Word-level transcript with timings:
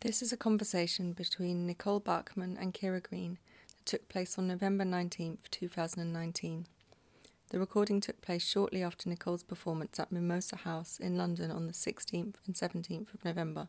This 0.00 0.22
is 0.22 0.32
a 0.32 0.36
conversation 0.38 1.12
between 1.12 1.66
Nicole 1.66 2.00
Bachmann 2.00 2.56
and 2.58 2.72
Keira 2.72 3.02
Greene 3.02 3.36
that 3.68 3.84
took 3.84 4.08
place 4.08 4.38
on 4.38 4.48
November 4.48 4.82
19th, 4.82 5.50
2019. 5.50 6.64
The 7.50 7.58
recording 7.58 8.00
took 8.00 8.22
place 8.22 8.42
shortly 8.42 8.82
after 8.82 9.10
Nicole's 9.10 9.42
performance 9.42 10.00
at 10.00 10.10
Mimosa 10.10 10.56
House 10.56 10.98
in 10.98 11.18
London 11.18 11.50
on 11.50 11.66
the 11.66 11.74
16th 11.74 12.36
and 12.46 12.54
17th 12.54 13.12
of 13.12 13.26
November, 13.26 13.68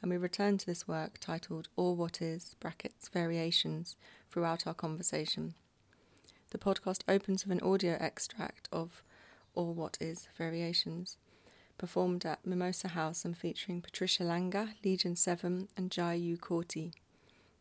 and 0.00 0.12
we 0.12 0.16
return 0.16 0.56
to 0.56 0.66
this 0.66 0.86
work 0.86 1.18
titled 1.18 1.66
Or 1.74 1.96
What 1.96 2.22
Is, 2.22 2.54
brackets, 2.60 3.08
Variations, 3.08 3.96
throughout 4.30 4.68
our 4.68 4.74
conversation. 4.74 5.54
The 6.50 6.58
podcast 6.58 7.00
opens 7.08 7.44
with 7.44 7.58
an 7.60 7.68
audio 7.68 7.96
extract 7.98 8.68
of 8.70 9.02
Or 9.52 9.74
What 9.74 9.98
Is, 10.00 10.28
Variations, 10.38 11.16
performed 11.78 12.24
at 12.24 12.44
Mimosa 12.46 12.88
House 12.88 13.24
and 13.24 13.36
featuring 13.36 13.82
Patricia 13.82 14.22
Langa, 14.22 14.74
Legion 14.84 15.16
7, 15.16 15.68
and 15.76 15.90
Jia-Yu 15.90 16.36
Corti. 16.38 16.92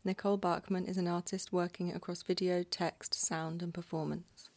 Nicole 0.04 0.38
Bachmann 0.38 0.86
is 0.86 0.98
an 0.98 1.08
artist 1.08 1.52
working 1.52 1.94
across 1.94 2.22
video, 2.22 2.64
text, 2.64 3.14
sound, 3.14 3.64
and 3.64 3.74
performance. 3.74 4.50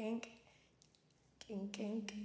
kink, 0.00 0.28
kink, 1.46 1.72
kink. 1.72 2.19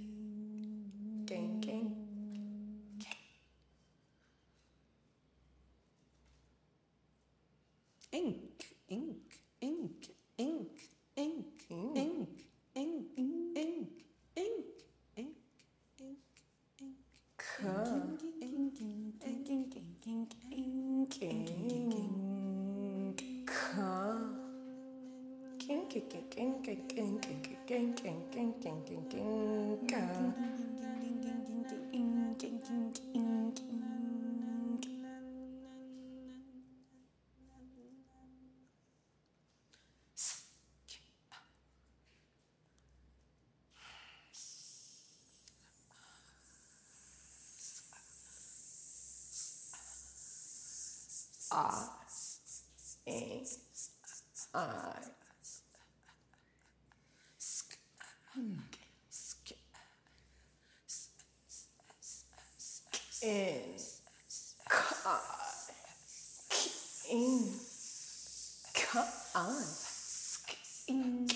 Ah, 51.58 51.88
R 53.06 53.08
A 53.08 53.42
R. 54.52 55.00
Skunk. 57.38 58.78
In 63.22 63.86
God. 64.68 65.16
In 67.10 67.50
God. 69.32 69.64
In 70.88 71.35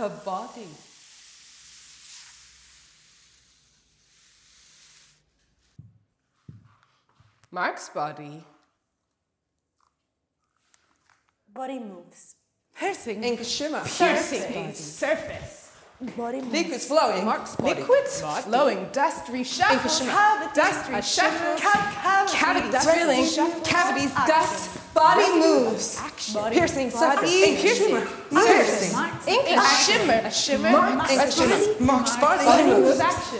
the, 0.00 0.08
the, 0.08 0.14
the 0.14 0.24
body. 0.24 0.68
Mark's 7.50 7.88
body. 7.88 8.44
Body 11.52 11.78
moves. 11.80 12.36
Piercing. 12.78 13.24
Ink 13.24 13.40
shimmer. 13.42 13.82
Piercing. 13.84 14.52
Piercing. 14.52 14.74
Surface. 14.74 15.59
Body. 16.16 16.40
Liquids 16.40 16.86
flowing. 16.86 17.26
Mark's 17.26 17.56
body. 17.56 17.80
Liquids 17.80 18.22
flowing. 18.44 18.86
Dust 18.90 19.26
reshuffle. 19.26 20.54
Dust 20.54 20.90
reshuffle. 20.90 21.58
Cavity. 21.58 22.70
Cavities 22.70 23.36
filling. 23.36 23.62
Cavities. 23.64 24.14
Dust. 24.26 24.94
Body 24.94 25.38
moves. 25.38 26.00
Piercing. 26.52 26.90
Surface. 26.90 27.16
Body. 27.16 27.44
Ink 27.44 27.58
shimmer. 27.58 28.06
Piercing. 28.30 28.98
Ink 29.28 29.46
shimmer. 29.84 30.22
A 30.24 30.30
shimmer. 30.30 30.68
Ink 31.10 31.32
shimmer. 31.32 31.80
Mark's 31.84 32.16
body. 32.16 32.44
Body 32.46 32.64
moves. 32.64 32.98
Action. 32.98 33.38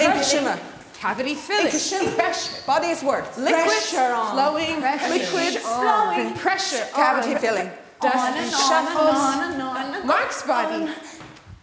Ink 0.00 0.22
shimmer. 0.22 0.60
Cavity 0.94 1.34
filling. 1.34 2.14
Pressure. 2.14 2.62
Body 2.64 2.88
is 2.88 3.02
work. 3.02 3.36
Liquid 3.36 3.54
Pressure 3.54 4.12
on. 4.14 4.34
flowing. 4.34 4.80
Liquid 4.80 5.58
flowing. 5.62 6.32
Pressure. 6.34 6.86
Cavity 6.94 7.34
filling. 7.34 7.68
Dust 8.00 8.54
reshuffles. 8.54 10.04
Mark's 10.04 10.42
body. 10.46 10.92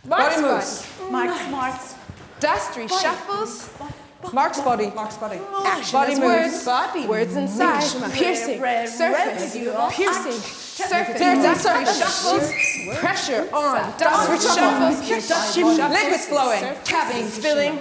Mark's 0.05 0.41
Body 0.41 0.53
moves. 0.55 1.11
Marks, 1.11 1.49
marks. 1.51 1.95
Dust 2.39 2.71
reshuffles. 2.73 4.33
Mark's 4.33 4.59
body. 4.61 4.91
Mark's 4.91 5.17
body. 5.17 5.39
Action 5.65 5.91
Body 5.93 6.15
moves. 6.15 6.23
words. 6.23 6.65
Body. 6.65 7.07
Words 7.07 7.35
inside. 7.35 8.11
Piercing. 8.11 8.59
Surface. 8.59 9.53
Piercing. 9.53 10.33
Surface. 10.33 11.17
Piercing. 11.17 11.41
Dust 11.41 11.63
Surface. 11.63 12.99
Pressure 12.99 13.49
on. 13.53 13.97
Dust 13.97 14.29
reshuffles. 14.29 15.27
Dust 15.29 15.57
reshuffles. 15.57 15.89
Liquids 15.89 16.25
flowing. 16.25 16.75
Cavities 16.85 17.37
filling. 17.39 17.79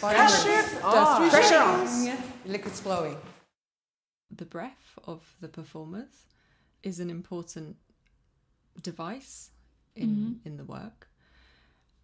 Pressure 0.00 0.64
on. 0.84 1.30
Pressure 1.30 1.56
on. 1.58 2.18
Liquids 2.44 2.80
flowing. 2.80 3.16
the 4.30 4.44
breath 4.44 4.98
of 5.06 5.34
the 5.40 5.48
performers 5.48 6.26
is 6.82 7.00
an 7.00 7.08
important 7.10 7.76
device 8.82 9.50
in 9.96 10.40
in 10.44 10.56
the 10.56 10.64
work. 10.64 11.08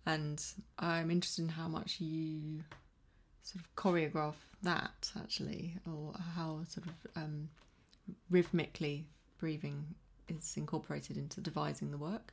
And 0.05 0.45
i'm 0.79 1.11
interested 1.11 1.43
in 1.43 1.49
how 1.49 1.69
much 1.69 2.01
you 2.01 2.65
sort 3.43 3.65
of 3.65 3.75
choreograph 3.77 4.35
that 4.63 5.13
actually 5.19 5.77
or 5.87 6.15
how 6.35 6.61
sort 6.69 6.87
of 6.87 7.23
um, 7.23 7.49
rhythmically 8.31 9.07
breathing 9.39 9.85
is 10.29 10.55
incorporated 10.57 11.17
into 11.17 11.41
devising 11.41 11.91
the 11.91 11.99
work. 11.99 12.33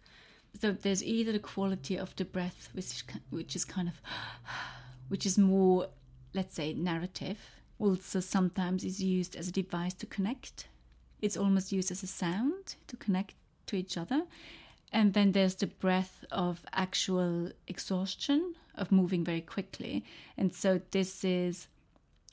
So 0.59 0.71
there's 0.71 1.03
either 1.03 1.31
the 1.31 1.39
quality 1.39 1.97
of 1.97 2.15
the 2.15 2.25
breath 2.25 2.69
which 2.73 3.03
which 3.29 3.55
is 3.55 3.65
kind 3.65 3.87
of 3.87 3.95
which 5.09 5.25
is 5.25 5.37
more 5.37 5.87
let's 6.33 6.55
say 6.55 6.73
narrative 6.73 7.39
also 7.79 8.19
sometimes 8.19 8.83
is 8.83 9.01
used 9.01 9.35
as 9.35 9.47
a 9.47 9.51
device 9.51 9.93
to 9.95 10.05
connect. 10.05 10.67
It's 11.21 11.37
almost 11.37 11.71
used 11.71 11.91
as 11.91 12.03
a 12.03 12.07
sound 12.07 12.75
to 12.87 12.97
connect 12.97 13.35
to 13.67 13.75
each 13.75 13.97
other 13.97 14.23
and 14.91 15.13
then 15.13 15.31
there's 15.31 15.55
the 15.55 15.67
breath 15.67 16.25
of 16.31 16.65
actual 16.73 17.51
exhaustion 17.67 18.55
of 18.75 18.91
moving 18.91 19.23
very 19.23 19.41
quickly. 19.41 20.03
And 20.37 20.53
so 20.53 20.81
this 20.91 21.23
is 21.23 21.67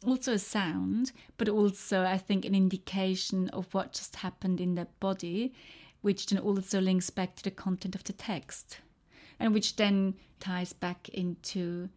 also 0.07 0.35
a 0.35 0.39
sound, 0.39 1.13
but 1.37 1.49
also 1.49 2.05
I 2.05 2.19
think 2.19 2.45
an 2.45 2.55
indication 2.55 3.49
of 3.51 3.73
what 3.75 3.93
just 3.93 4.17
happened 4.17 4.61
in 4.61 4.75
the 4.75 4.87
body, 5.01 5.55
which 6.03 6.27
then 6.27 6.39
also 6.39 6.81
links 6.81 7.11
back 7.11 7.37
to 7.37 7.45
the 7.45 7.51
content 7.51 7.95
of 7.95 8.05
the 8.05 8.13
text, 8.13 8.79
and 9.39 9.53
which 9.53 9.77
then 9.77 10.15
ties 10.41 10.73
back 10.73 11.09
into 11.11 11.89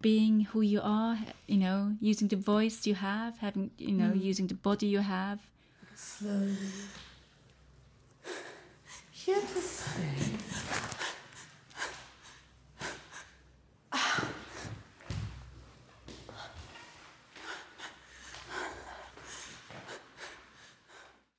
being 0.00 0.40
who 0.40 0.62
you 0.62 0.80
are, 0.82 1.18
you 1.46 1.58
know, 1.58 1.94
using 2.00 2.28
the 2.28 2.36
voice 2.36 2.86
you 2.86 2.94
have, 2.94 3.36
having, 3.38 3.70
you 3.76 3.92
know, 3.92 4.12
mm. 4.12 4.22
using 4.22 4.46
the 4.46 4.54
body 4.54 4.86
you 4.86 5.00
have. 5.00 5.40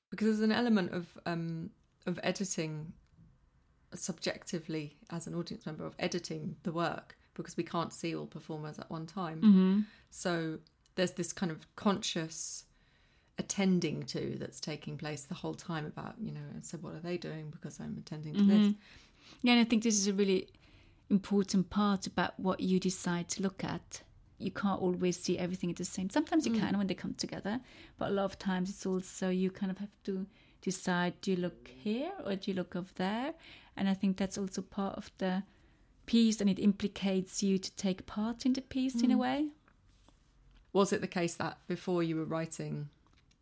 Because 0.10 0.28
there's 0.28 0.42
an 0.42 0.52
element 0.52 0.94
of 0.94 1.08
um, 1.26 1.72
of 2.06 2.20
editing 2.24 2.94
subjectively 3.94 4.98
as 5.10 5.28
an 5.28 5.34
audience 5.36 5.66
member 5.66 5.86
of 5.86 5.96
editing 6.00 6.56
the 6.64 6.72
work 6.72 7.18
because 7.34 7.58
we 7.58 7.64
can't 7.64 7.92
see 7.92 8.16
all 8.16 8.26
performers 8.28 8.78
at 8.78 8.90
one 8.92 9.06
time. 9.06 9.40
So 10.12 10.60
there's 10.96 11.12
this 11.14 11.34
kind 11.34 11.52
of 11.52 11.66
conscious 11.76 12.66
attending 13.42 14.04
to 14.04 14.38
that's 14.40 14.60
taking 14.60 14.96
place 15.04 15.24
the 15.24 15.40
whole 15.42 15.58
time 15.70 15.86
about 15.94 16.14
you 16.26 16.32
know 16.32 16.48
so 16.62 16.78
what 16.78 16.94
are 16.94 17.04
they 17.10 17.18
doing 17.18 17.46
because 17.56 17.80
I'm 17.80 17.98
attending 18.04 18.34
to 18.36 18.40
mm-hmm. 18.42 18.64
this. 18.64 18.76
Yeah, 19.44 19.54
and 19.54 19.62
I 19.62 19.66
think 19.70 19.84
this 19.84 19.98
is 20.02 20.08
a 20.08 20.14
really 20.14 20.48
important 21.10 21.70
part 21.70 22.08
about 22.08 22.40
what 22.40 22.60
you 22.60 22.80
decide 22.80 23.28
to 23.30 23.44
look 23.44 23.64
at. 23.64 24.02
You 24.38 24.52
can't 24.52 24.82
always 24.82 25.18
see 25.18 25.38
everything 25.38 25.70
at 25.72 25.78
the 25.78 25.86
same. 25.86 26.10
Sometimes 26.10 26.46
you 26.46 26.54
mm. 26.54 26.60
can 26.60 26.78
when 26.78 26.88
they 26.88 26.94
come 26.94 27.14
together, 27.14 27.60
but 27.98 28.10
a 28.10 28.14
lot 28.14 28.26
of 28.26 28.40
times 28.40 28.70
it's 28.70 28.86
also 28.86 29.30
you 29.30 29.50
kind 29.52 29.72
of 29.72 29.78
have 29.80 29.96
to 30.06 30.26
decide: 30.62 31.14
do 31.22 31.32
you 31.32 31.38
look 31.38 31.70
here 31.86 32.12
or 32.26 32.36
do 32.36 32.52
you 32.52 32.56
look 32.56 32.76
over 32.76 32.94
there? 32.96 33.34
And 33.78 33.90
I 33.90 33.94
think 33.94 34.18
that's 34.18 34.38
also 34.38 34.62
part 34.62 34.96
of 34.98 35.12
the 35.18 35.44
piece, 36.06 36.42
and 36.42 36.50
it 36.50 36.60
implicates 36.60 37.44
you 37.44 37.58
to 37.58 37.72
take 37.76 38.06
part 38.06 38.46
in 38.46 38.54
the 38.54 38.62
piece 38.62 39.02
in 39.02 39.12
a 39.12 39.16
mm. 39.16 39.26
way. 39.26 39.48
Was 40.74 40.94
it 40.94 41.02
the 41.02 41.08
case 41.20 41.36
that 41.36 41.58
before 41.68 42.02
you 42.02 42.16
were 42.16 42.26
writing 42.26 42.90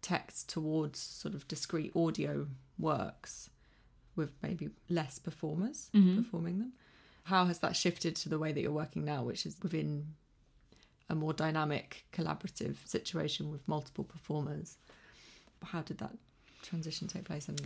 text 0.01 0.49
towards 0.49 0.99
sort 0.99 1.33
of 1.33 1.47
discrete 1.47 1.95
audio 1.95 2.47
works 2.77 3.49
with 4.15 4.31
maybe 4.41 4.69
less 4.89 5.19
performers 5.19 5.89
mm-hmm. 5.93 6.21
performing 6.21 6.59
them? 6.59 6.73
How 7.23 7.45
has 7.45 7.59
that 7.59 7.75
shifted 7.75 8.15
to 8.17 8.29
the 8.29 8.39
way 8.39 8.51
that 8.51 8.61
you're 8.61 8.71
working 8.71 9.05
now, 9.05 9.23
which 9.23 9.45
is 9.45 9.57
within 9.61 10.15
a 11.09 11.15
more 11.15 11.33
dynamic, 11.33 12.05
collaborative 12.13 12.75
situation 12.85 13.51
with 13.51 13.67
multiple 13.67 14.03
performers? 14.03 14.77
How 15.63 15.81
did 15.81 15.97
that 15.99 16.15
transition 16.61 17.07
take 17.07 17.25
place? 17.25 17.47
And 17.47 17.61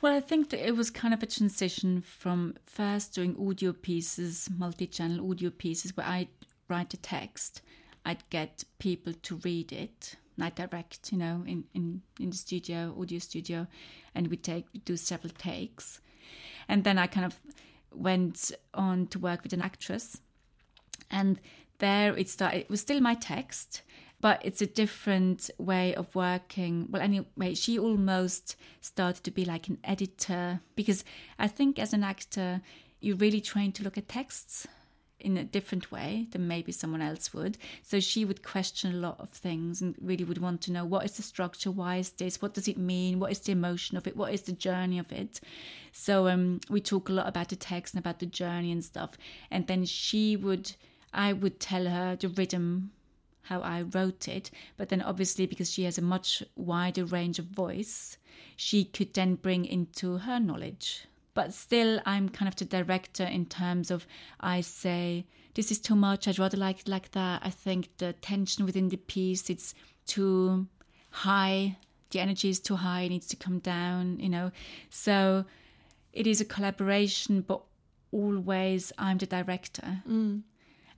Well, 0.00 0.14
I 0.14 0.20
think 0.20 0.50
that 0.50 0.66
it 0.66 0.76
was 0.76 0.90
kind 0.90 1.14
of 1.14 1.22
a 1.22 1.26
transition 1.26 2.00
from 2.00 2.54
first 2.64 3.14
doing 3.14 3.36
audio 3.40 3.72
pieces, 3.72 4.48
multi 4.56 4.86
channel 4.86 5.30
audio 5.30 5.50
pieces, 5.50 5.96
where 5.96 6.06
I'd 6.06 6.28
write 6.68 6.94
a 6.94 6.98
text, 6.98 7.62
I'd 8.04 8.28
get 8.30 8.64
people 8.78 9.12
to 9.12 9.36
read 9.36 9.72
it, 9.72 10.16
I 10.42 10.50
direct, 10.50 11.12
you 11.12 11.18
know, 11.18 11.42
in, 11.46 11.64
in, 11.74 12.02
in 12.20 12.30
the 12.30 12.36
studio, 12.36 12.94
audio 12.98 13.18
studio, 13.18 13.66
and 14.14 14.28
we 14.28 14.36
take 14.36 14.66
we 14.72 14.80
do 14.80 14.96
several 14.96 15.32
takes. 15.36 16.00
And 16.68 16.84
then 16.84 16.98
I 16.98 17.06
kind 17.06 17.26
of 17.26 17.34
went 17.92 18.52
on 18.74 19.06
to 19.08 19.18
work 19.18 19.42
with 19.42 19.52
an 19.52 19.62
actress. 19.62 20.20
And 21.10 21.40
there 21.78 22.16
it 22.16 22.28
started 22.28 22.60
it 22.60 22.70
was 22.70 22.80
still 22.80 23.00
my 23.00 23.14
text 23.14 23.82
but 24.20 24.44
it's 24.44 24.60
a 24.60 24.66
different 24.66 25.48
way 25.58 25.94
of 25.94 26.12
working. 26.14 26.88
Well 26.90 27.02
anyway 27.02 27.54
she 27.54 27.78
almost 27.78 28.56
started 28.80 29.24
to 29.24 29.30
be 29.30 29.44
like 29.44 29.68
an 29.68 29.78
editor 29.84 30.60
because 30.74 31.04
i 31.38 31.46
think 31.46 31.78
as 31.78 31.92
an 31.92 32.02
actor 32.02 32.60
you're 33.00 33.16
really 33.16 33.40
trained 33.40 33.74
to 33.76 33.84
look 33.84 33.96
at 33.96 34.08
texts 34.08 34.66
in 35.20 35.36
a 35.36 35.44
different 35.44 35.90
way 35.90 36.26
than 36.30 36.46
maybe 36.46 36.70
someone 36.70 37.02
else 37.02 37.34
would. 37.34 37.58
So 37.82 37.98
she 37.98 38.24
would 38.24 38.42
question 38.42 38.92
a 38.92 38.98
lot 38.98 39.18
of 39.18 39.30
things 39.30 39.82
and 39.82 39.94
really 40.00 40.24
would 40.24 40.38
want 40.38 40.60
to 40.62 40.72
know 40.72 40.84
what 40.84 41.04
is 41.04 41.16
the 41.16 41.22
structure? 41.22 41.70
Why 41.70 41.96
is 41.96 42.10
this? 42.10 42.40
What 42.40 42.54
does 42.54 42.68
it 42.68 42.78
mean? 42.78 43.18
What 43.18 43.32
is 43.32 43.40
the 43.40 43.52
emotion 43.52 43.96
of 43.96 44.06
it? 44.06 44.16
What 44.16 44.32
is 44.32 44.42
the 44.42 44.52
journey 44.52 44.98
of 44.98 45.10
it? 45.10 45.40
So 45.92 46.28
um, 46.28 46.60
we 46.70 46.80
talk 46.80 47.08
a 47.08 47.12
lot 47.12 47.28
about 47.28 47.48
the 47.48 47.56
text 47.56 47.94
and 47.94 48.00
about 48.00 48.20
the 48.20 48.26
journey 48.26 48.70
and 48.70 48.84
stuff. 48.84 49.18
And 49.50 49.66
then 49.66 49.84
she 49.84 50.36
would 50.36 50.72
I 51.12 51.32
would 51.32 51.58
tell 51.58 51.86
her 51.86 52.16
the 52.16 52.28
rhythm, 52.28 52.90
how 53.42 53.60
I 53.62 53.82
wrote 53.82 54.28
it, 54.28 54.50
but 54.76 54.90
then 54.90 55.00
obviously 55.00 55.46
because 55.46 55.70
she 55.70 55.84
has 55.84 55.96
a 55.96 56.02
much 56.02 56.42
wider 56.54 57.04
range 57.04 57.38
of 57.38 57.46
voice, 57.46 58.18
she 58.56 58.84
could 58.84 59.14
then 59.14 59.36
bring 59.36 59.64
into 59.64 60.18
her 60.18 60.38
knowledge. 60.38 61.07
But 61.38 61.54
still, 61.54 62.00
I'm 62.04 62.28
kind 62.30 62.48
of 62.48 62.56
the 62.56 62.64
director 62.64 63.22
in 63.22 63.46
terms 63.46 63.92
of 63.92 64.08
I 64.40 64.60
say, 64.60 65.24
this 65.54 65.70
is 65.70 65.78
too 65.78 65.94
much, 65.94 66.26
I'd 66.26 66.40
rather 66.40 66.56
like 66.56 66.80
it 66.80 66.88
like 66.88 67.12
that. 67.12 67.42
I 67.44 67.50
think 67.50 67.96
the 67.98 68.12
tension 68.14 68.66
within 68.66 68.88
the 68.88 68.96
piece, 68.96 69.48
it's 69.48 69.72
too 70.04 70.66
high, 71.10 71.76
the 72.10 72.18
energy 72.18 72.48
is 72.48 72.58
too 72.58 72.74
high, 72.74 73.02
it 73.02 73.10
needs 73.10 73.28
to 73.28 73.36
come 73.36 73.60
down, 73.60 74.18
you 74.18 74.28
know. 74.28 74.50
So 74.90 75.44
it 76.12 76.26
is 76.26 76.40
a 76.40 76.44
collaboration, 76.44 77.42
but 77.42 77.62
always 78.10 78.92
I'm 78.98 79.18
the 79.18 79.26
director. 79.26 80.02
Mm. 80.08 80.42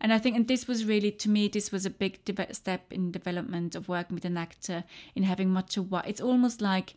And 0.00 0.11
I 0.11 0.18
think, 0.18 0.37
and 0.37 0.49
this 0.49 0.66
was 0.66 0.87
really, 0.87 1.11
to 1.11 1.28
me, 1.28 1.49
this 1.49 1.70
was 1.70 1.85
a 1.85 1.90
big 1.90 2.25
deve- 2.25 2.56
step 2.56 2.90
in 2.90 3.12
development 3.12 3.75
of 3.75 3.90
working 3.90 4.14
with 4.14 4.25
an 4.25 4.38
actor 4.38 4.85
in 5.14 5.25
having 5.25 5.50
much 5.50 5.76
of 5.76 5.90
what 5.90 6.09
it's 6.09 6.23
almost 6.23 6.62
like 6.62 6.94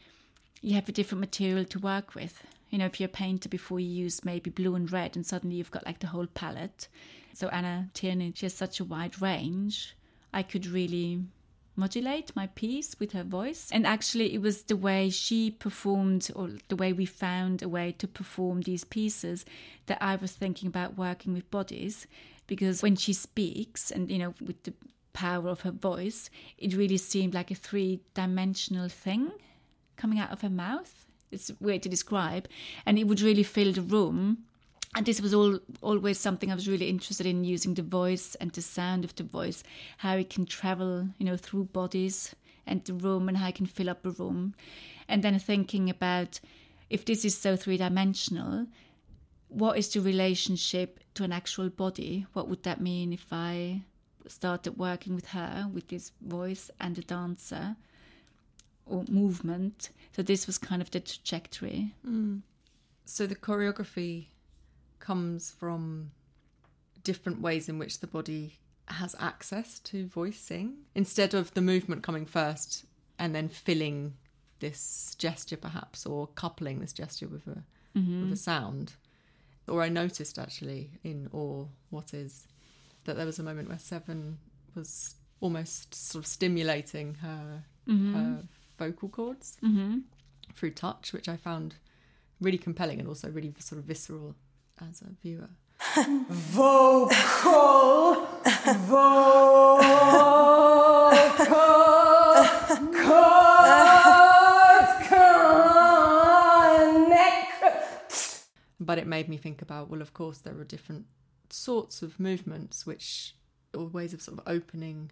you 0.62 0.76
have 0.76 0.88
a 0.88 0.94
different 0.94 1.20
material 1.20 1.66
to 1.66 1.78
work 1.78 2.16
with. 2.16 2.42
You 2.74 2.80
know, 2.80 2.88
if 2.88 3.00
you're 3.00 3.06
a 3.06 3.20
painter 3.24 3.50
before 3.50 3.80
you 3.80 3.88
use 3.88 4.26
maybe 4.26 4.50
blue 4.50 4.74
and 4.74 4.92
red, 4.92 5.16
and 5.16 5.24
suddenly 5.24 5.58
you've 5.58 5.70
got 5.70 5.86
like 5.86 6.00
the 6.00 6.08
whole 6.08 6.26
palette. 6.26 6.88
So 7.32 7.48
Anna 7.50 7.92
Tierney, 7.94 8.34
she 8.36 8.48
has 8.48 8.56
such 8.56 8.80
a 8.80 8.84
wide 8.84 9.22
range. 9.22 9.96
I 10.34 10.42
could 10.42 10.66
really 10.66 11.22
modulate 11.76 12.36
my 12.36 12.48
piece 12.48 12.96
with 13.00 13.12
her 13.12 13.22
voice. 13.22 13.70
And 13.72 13.86
actually, 13.86 14.34
it 14.34 14.42
was 14.42 14.64
the 14.64 14.76
way 14.76 15.12
she 15.12 15.52
performed, 15.52 16.32
or 16.36 16.50
the 16.68 16.76
way 16.76 16.94
we 16.94 17.06
found 17.06 17.62
a 17.62 17.70
way 17.70 17.92
to 18.00 18.08
perform 18.08 18.62
these 18.62 18.84
pieces, 18.84 19.46
that 19.86 20.02
I 20.02 20.16
was 20.16 20.32
thinking 20.32 20.68
about 20.68 20.98
working 20.98 21.34
with 21.34 21.52
bodies. 21.52 22.08
Because 22.48 22.82
when 22.82 22.96
she 22.96 23.14
speaks, 23.14 23.92
and 23.92 24.10
you 24.10 24.18
know, 24.18 24.34
with 24.42 24.64
the 24.64 24.74
power 25.14 25.48
of 25.48 25.62
her 25.62 25.70
voice, 25.70 26.32
it 26.58 26.74
really 26.74 26.98
seemed 26.98 27.36
like 27.36 27.52
a 27.52 27.56
three 27.56 28.00
dimensional 28.16 28.90
thing 28.90 29.32
coming 29.96 30.18
out 30.18 30.32
of 30.32 30.42
her 30.42 30.50
mouth. 30.50 31.03
It's 31.34 31.52
weird 31.60 31.84
to 31.84 31.90
describe. 31.90 32.48
And 32.86 32.98
it 32.98 33.06
would 33.06 33.22
really 33.22 33.44
fill 33.44 33.74
the 33.74 33.82
room 33.82 34.46
and 34.96 35.06
this 35.06 35.22
was 35.22 35.34
all 35.34 35.60
always 35.82 36.20
something 36.20 36.52
I 36.52 36.56
was 36.56 36.68
really 36.68 36.88
interested 36.88 37.26
in 37.26 37.44
using 37.44 37.74
the 37.74 37.82
voice 37.82 38.36
and 38.36 38.52
the 38.52 38.62
sound 38.62 39.04
of 39.04 39.16
the 39.16 39.24
voice, 39.24 39.64
how 39.98 40.16
it 40.18 40.30
can 40.30 40.46
travel, 40.46 41.10
you 41.18 41.26
know, 41.26 41.38
through 41.38 41.66
bodies 41.66 42.36
and 42.68 42.84
the 42.86 42.94
room 42.94 43.28
and 43.28 43.38
how 43.38 43.48
it 43.48 43.56
can 43.56 43.66
fill 43.66 43.90
up 43.90 44.06
a 44.06 44.12
room. 44.12 44.54
And 45.08 45.24
then 45.24 45.40
thinking 45.40 45.90
about 45.90 46.40
if 46.90 47.06
this 47.06 47.26
is 47.26 47.36
so 47.36 47.56
three 47.56 47.78
dimensional, 47.78 48.68
what 49.48 49.78
is 49.78 49.90
the 49.90 50.02
relationship 50.02 51.00
to 51.16 51.24
an 51.24 51.32
actual 51.32 51.70
body? 51.70 52.28
What 52.34 52.48
would 52.48 52.64
that 52.64 52.80
mean 52.80 53.14
if 53.14 53.28
I 53.32 53.82
started 54.28 54.78
working 54.78 55.16
with 55.16 55.28
her 55.28 55.70
with 55.74 55.88
this 55.88 56.12
voice 56.22 56.70
and 56.80 56.96
the 56.96 57.02
dancer 57.02 57.76
or 58.86 59.04
movement? 59.10 59.90
So 60.16 60.22
this 60.22 60.48
was 60.48 60.58
kind 60.58 60.82
of 60.82 60.92
the 60.92 61.00
trajectory. 61.00 61.94
Mm. 62.08 62.42
So 63.06 63.28
the 63.28 63.36
choreography 63.36 64.28
comes 65.00 65.52
from 65.52 66.12
different 67.04 67.42
ways 67.42 67.68
in 67.68 67.78
which 67.78 68.00
the 68.00 68.08
body 68.08 68.60
has 68.88 69.16
access 69.20 69.80
to 69.80 70.08
voicing 70.08 70.78
instead 70.96 71.34
of 71.34 71.54
the 71.54 71.62
movement 71.62 72.04
coming 72.04 72.26
first 72.26 72.86
and 73.20 73.34
then 73.34 73.50
filling 73.50 74.14
this 74.60 75.16
gesture 75.18 75.58
perhaps 75.58 76.06
or 76.06 76.28
coupling 76.28 76.80
this 76.80 76.94
gesture 76.94 77.28
with 77.28 77.46
a 77.48 77.64
mm-hmm. 77.98 78.22
with 78.24 78.32
a 78.34 78.36
sound 78.38 78.94
or 79.68 79.82
i 79.82 79.90
noticed 79.90 80.38
actually 80.38 80.90
in 81.04 81.28
or 81.32 81.68
what 81.90 82.14
is 82.14 82.48
that 83.06 83.18
there 83.18 83.26
was 83.26 83.40
a 83.40 83.44
moment 83.44 83.68
where 83.68 83.80
seven 83.80 84.38
was 84.76 85.16
almost 85.42 85.94
sort 85.94 86.24
of 86.24 86.28
stimulating 86.28 87.16
her 87.16 87.64
mm-hmm. 87.88 88.14
her 88.14 88.44
vocal 88.86 89.10
cords 89.10 89.58
mm-hmm. 89.64 90.00
through 90.56 90.72
touch 90.72 91.14
which 91.14 91.30
i 91.30 91.38
found 91.38 91.76
really 92.44 92.58
compelling 92.58 93.00
and 93.00 93.08
also 93.08 93.30
really 93.30 93.54
sort 93.60 93.80
of 93.80 93.86
visceral 93.86 94.36
as 94.90 95.02
a 95.02 95.10
viewer. 95.22 95.50
vocal, 96.30 98.28
vocal, 98.66 99.80
chords 103.06 104.92
connect. 107.08 107.54
But 108.80 108.98
it 108.98 109.08
made 109.08 109.30
me 109.30 109.38
think 109.38 109.62
about 109.62 109.90
well, 109.90 110.02
of 110.02 110.14
course, 110.14 110.40
there 110.40 110.58
are 110.60 110.66
different 110.66 111.06
sorts 111.50 112.02
of 112.02 112.20
movements 112.20 112.86
which 112.86 113.36
or 113.74 113.86
ways 113.88 114.14
of 114.14 114.22
sort 114.22 114.40
of 114.40 114.44
opening 114.48 115.12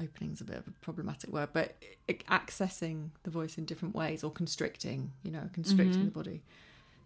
opening 0.00 0.32
is 0.32 0.40
a 0.40 0.44
bit 0.44 0.56
of 0.56 0.66
a 0.66 0.72
problematic 0.80 1.30
word 1.30 1.48
but 1.52 1.76
accessing 2.08 3.10
the 3.22 3.30
voice 3.30 3.58
in 3.58 3.64
different 3.64 3.94
ways 3.94 4.24
or 4.24 4.30
constricting 4.30 5.12
you 5.22 5.30
know 5.30 5.48
constricting 5.52 5.94
mm-hmm. 5.94 6.04
the 6.06 6.10
body 6.10 6.42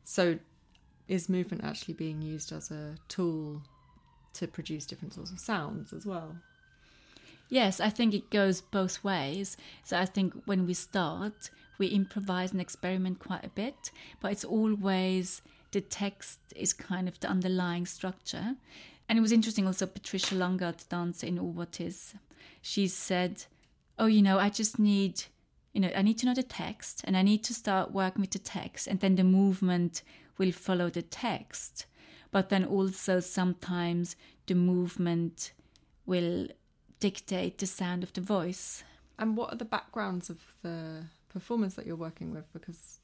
so 0.04 0.38
is 1.08 1.28
movement 1.28 1.64
actually 1.64 1.94
being 1.94 2.23
used 2.23 2.52
as 2.52 2.70
a 2.70 2.94
tool 3.08 3.62
to 4.35 4.47
produce 4.47 4.87
different 4.87 5.14
sorts 5.14 5.32
of 5.32 5.40
sounds 5.40 5.92
as 5.92 6.06
well? 6.06 6.37
Yes, 7.49 7.80
I 7.80 7.88
think 7.88 8.12
it 8.12 8.30
goes 8.30 8.61
both 8.61 9.02
ways. 9.02 9.56
So 9.82 9.99
I 9.99 10.04
think 10.04 10.35
when 10.44 10.66
we 10.66 10.75
start, 10.75 11.50
we 11.78 11.88
improvise 11.88 12.52
and 12.52 12.61
experiment 12.61 13.18
quite 13.18 13.44
a 13.44 13.49
bit, 13.49 13.90
but 14.20 14.32
it's 14.32 14.44
always 14.44 15.40
the 15.73 15.80
text 15.80 16.40
is 16.54 16.73
kind 16.73 17.08
of 17.08 17.18
the 17.20 17.28
underlying 17.28 17.87
structure. 17.87 18.54
And 19.08 19.18
it 19.18 19.23
was 19.23 19.32
interesting 19.32 19.66
also, 19.66 19.87
Patricia 19.87 20.35
Langa, 20.35 20.75
dancer 20.90 21.26
in 21.26 21.38
Or 21.38 21.50
What 21.50 21.80
Is, 21.80 22.14
she 22.61 22.88
said, 22.88 23.45
Oh, 23.99 24.07
you 24.07 24.23
know, 24.23 24.38
I 24.38 24.49
just 24.49 24.78
need, 24.78 25.25
you 25.73 25.80
know, 25.80 25.90
I 25.95 26.02
need 26.02 26.18
to 26.18 26.26
know 26.26 26.35
the 26.35 26.42
text 26.42 27.02
and 27.04 27.16
I 27.16 27.23
need 27.23 27.42
to 27.45 27.54
start 27.54 27.92
working 27.92 28.21
with 28.21 28.30
the 28.30 28.38
text, 28.38 28.87
and 28.87 29.00
then 29.00 29.16
the 29.16 29.25
movement 29.25 30.02
will 30.38 30.52
follow 30.52 30.88
the 30.88 31.02
text, 31.02 31.87
but 32.30 32.49
then 32.49 32.64
also 32.64 33.21
sometimes 33.21 34.16
the 34.47 34.54
movement 34.54 35.52
will 36.07 36.49
dictate 37.00 37.59
the 37.59 37.66
sound 37.66 38.02
of 38.02 38.12
the 38.12 38.21
voice. 38.21 38.85
And 39.18 39.37
what 39.37 39.52
are 39.52 39.57
the 39.57 39.64
backgrounds 39.64 40.30
of 40.30 40.38
the 40.62 41.04
performers 41.28 41.75
that 41.75 41.87
you're 41.87 41.97
working 41.97 42.33
with? 42.33 42.52
Because, 42.52 43.00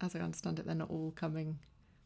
as 0.00 0.14
I 0.14 0.20
understand 0.20 0.58
it, 0.58 0.66
they're 0.66 0.74
not 0.74 0.90
all 0.90 1.12
coming 1.16 1.58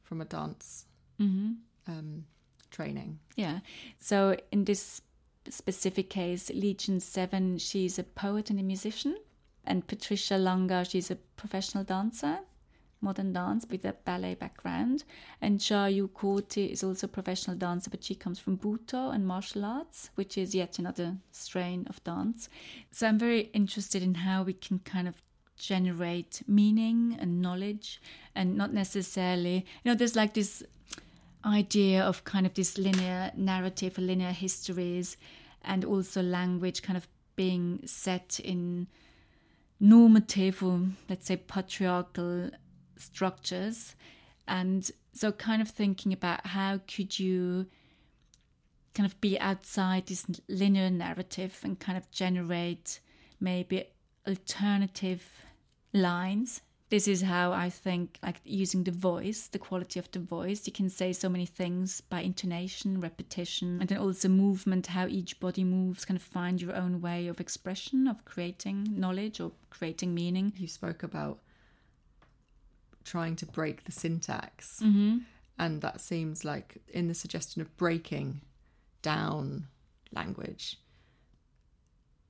from 0.02 0.20
a 0.20 0.24
dance 0.24 0.86
mm-hmm. 1.20 1.52
um, 1.86 2.24
training. 2.70 3.18
Yeah. 3.36 3.60
So 3.98 4.36
in 4.50 4.64
this 4.64 5.02
specific 5.48 6.10
case, 6.10 6.50
Legion 6.50 7.00
Seven, 7.00 7.58
she's 7.58 7.98
a 7.98 8.04
poet 8.04 8.50
and 8.50 8.60
a 8.60 8.62
musician, 8.62 9.16
and 9.64 9.86
Patricia 9.86 10.34
Langa, 10.34 10.88
she's 10.88 11.10
a 11.10 11.16
professional 11.16 11.84
dancer 11.84 12.40
modern 13.00 13.32
dance 13.32 13.66
with 13.70 13.84
a 13.84 13.94
ballet 14.04 14.34
background. 14.34 15.04
And 15.40 15.58
Jia-Yu 15.58 16.08
Corti 16.08 16.66
is 16.66 16.84
also 16.84 17.06
a 17.06 17.08
professional 17.08 17.56
dancer, 17.56 17.90
but 17.90 18.04
she 18.04 18.14
comes 18.14 18.38
from 18.38 18.58
Butoh 18.58 19.14
and 19.14 19.26
martial 19.26 19.64
arts, 19.64 20.10
which 20.14 20.36
is 20.36 20.54
yet 20.54 20.78
another 20.78 21.16
strain 21.32 21.86
of 21.88 22.02
dance. 22.04 22.48
So 22.90 23.06
I'm 23.06 23.18
very 23.18 23.50
interested 23.52 24.02
in 24.02 24.14
how 24.14 24.42
we 24.42 24.52
can 24.52 24.80
kind 24.80 25.08
of 25.08 25.22
generate 25.56 26.42
meaning 26.46 27.16
and 27.20 27.42
knowledge 27.42 28.00
and 28.34 28.56
not 28.56 28.72
necessarily, 28.72 29.66
you 29.84 29.90
know, 29.90 29.94
there's 29.94 30.16
like 30.16 30.34
this 30.34 30.62
idea 31.44 32.02
of 32.02 32.24
kind 32.24 32.46
of 32.46 32.54
this 32.54 32.78
linear 32.78 33.32
narrative 33.36 33.98
linear 33.98 34.32
histories 34.32 35.16
and 35.62 35.84
also 35.84 36.22
language 36.22 36.82
kind 36.82 36.96
of 36.96 37.08
being 37.36 37.80
set 37.86 38.40
in 38.40 38.86
normative 39.78 40.62
or 40.62 40.80
let's 41.08 41.26
say 41.26 41.36
patriarchal 41.36 42.50
structures. 42.96 43.94
And 44.46 44.90
so 45.12 45.32
kind 45.32 45.62
of 45.62 45.68
thinking 45.68 46.12
about 46.12 46.46
how 46.46 46.80
could 46.86 47.18
you 47.18 47.66
kind 48.94 49.06
of 49.06 49.20
be 49.20 49.38
outside 49.38 50.06
this 50.06 50.26
linear 50.48 50.90
narrative 50.90 51.58
and 51.62 51.78
kind 51.78 51.96
of 51.96 52.10
generate 52.10 53.00
maybe 53.40 53.84
alternative 54.26 55.26
lines 55.92 56.60
this 56.90 57.08
is 57.08 57.22
how 57.22 57.52
i 57.52 57.70
think 57.70 58.18
like 58.22 58.40
using 58.44 58.84
the 58.84 58.90
voice 58.90 59.48
the 59.48 59.58
quality 59.58 59.98
of 59.98 60.10
the 60.10 60.18
voice 60.18 60.66
you 60.66 60.72
can 60.72 60.88
say 60.88 61.12
so 61.12 61.28
many 61.28 61.46
things 61.46 62.00
by 62.00 62.20
intonation 62.20 63.00
repetition 63.00 63.78
and 63.80 63.88
then 63.88 63.98
also 63.98 64.28
movement 64.28 64.88
how 64.88 65.06
each 65.06 65.40
body 65.40 65.64
moves 65.64 66.04
kind 66.04 66.18
of 66.18 66.22
find 66.22 66.60
your 66.60 66.74
own 66.74 67.00
way 67.00 67.28
of 67.28 67.40
expression 67.40 68.06
of 68.06 68.24
creating 68.24 68.86
knowledge 68.90 69.40
or 69.40 69.52
creating 69.70 70.12
meaning 70.12 70.52
you 70.56 70.68
spoke 70.68 71.02
about 71.02 71.38
trying 73.04 73.36
to 73.36 73.46
break 73.46 73.84
the 73.84 73.92
syntax. 73.92 74.80
Mm-hmm. 74.82 75.18
And 75.58 75.82
that 75.82 76.00
seems 76.00 76.44
like 76.44 76.78
in 76.88 77.08
the 77.08 77.14
suggestion 77.14 77.60
of 77.60 77.76
breaking 77.76 78.40
down 79.02 79.66
language, 80.12 80.78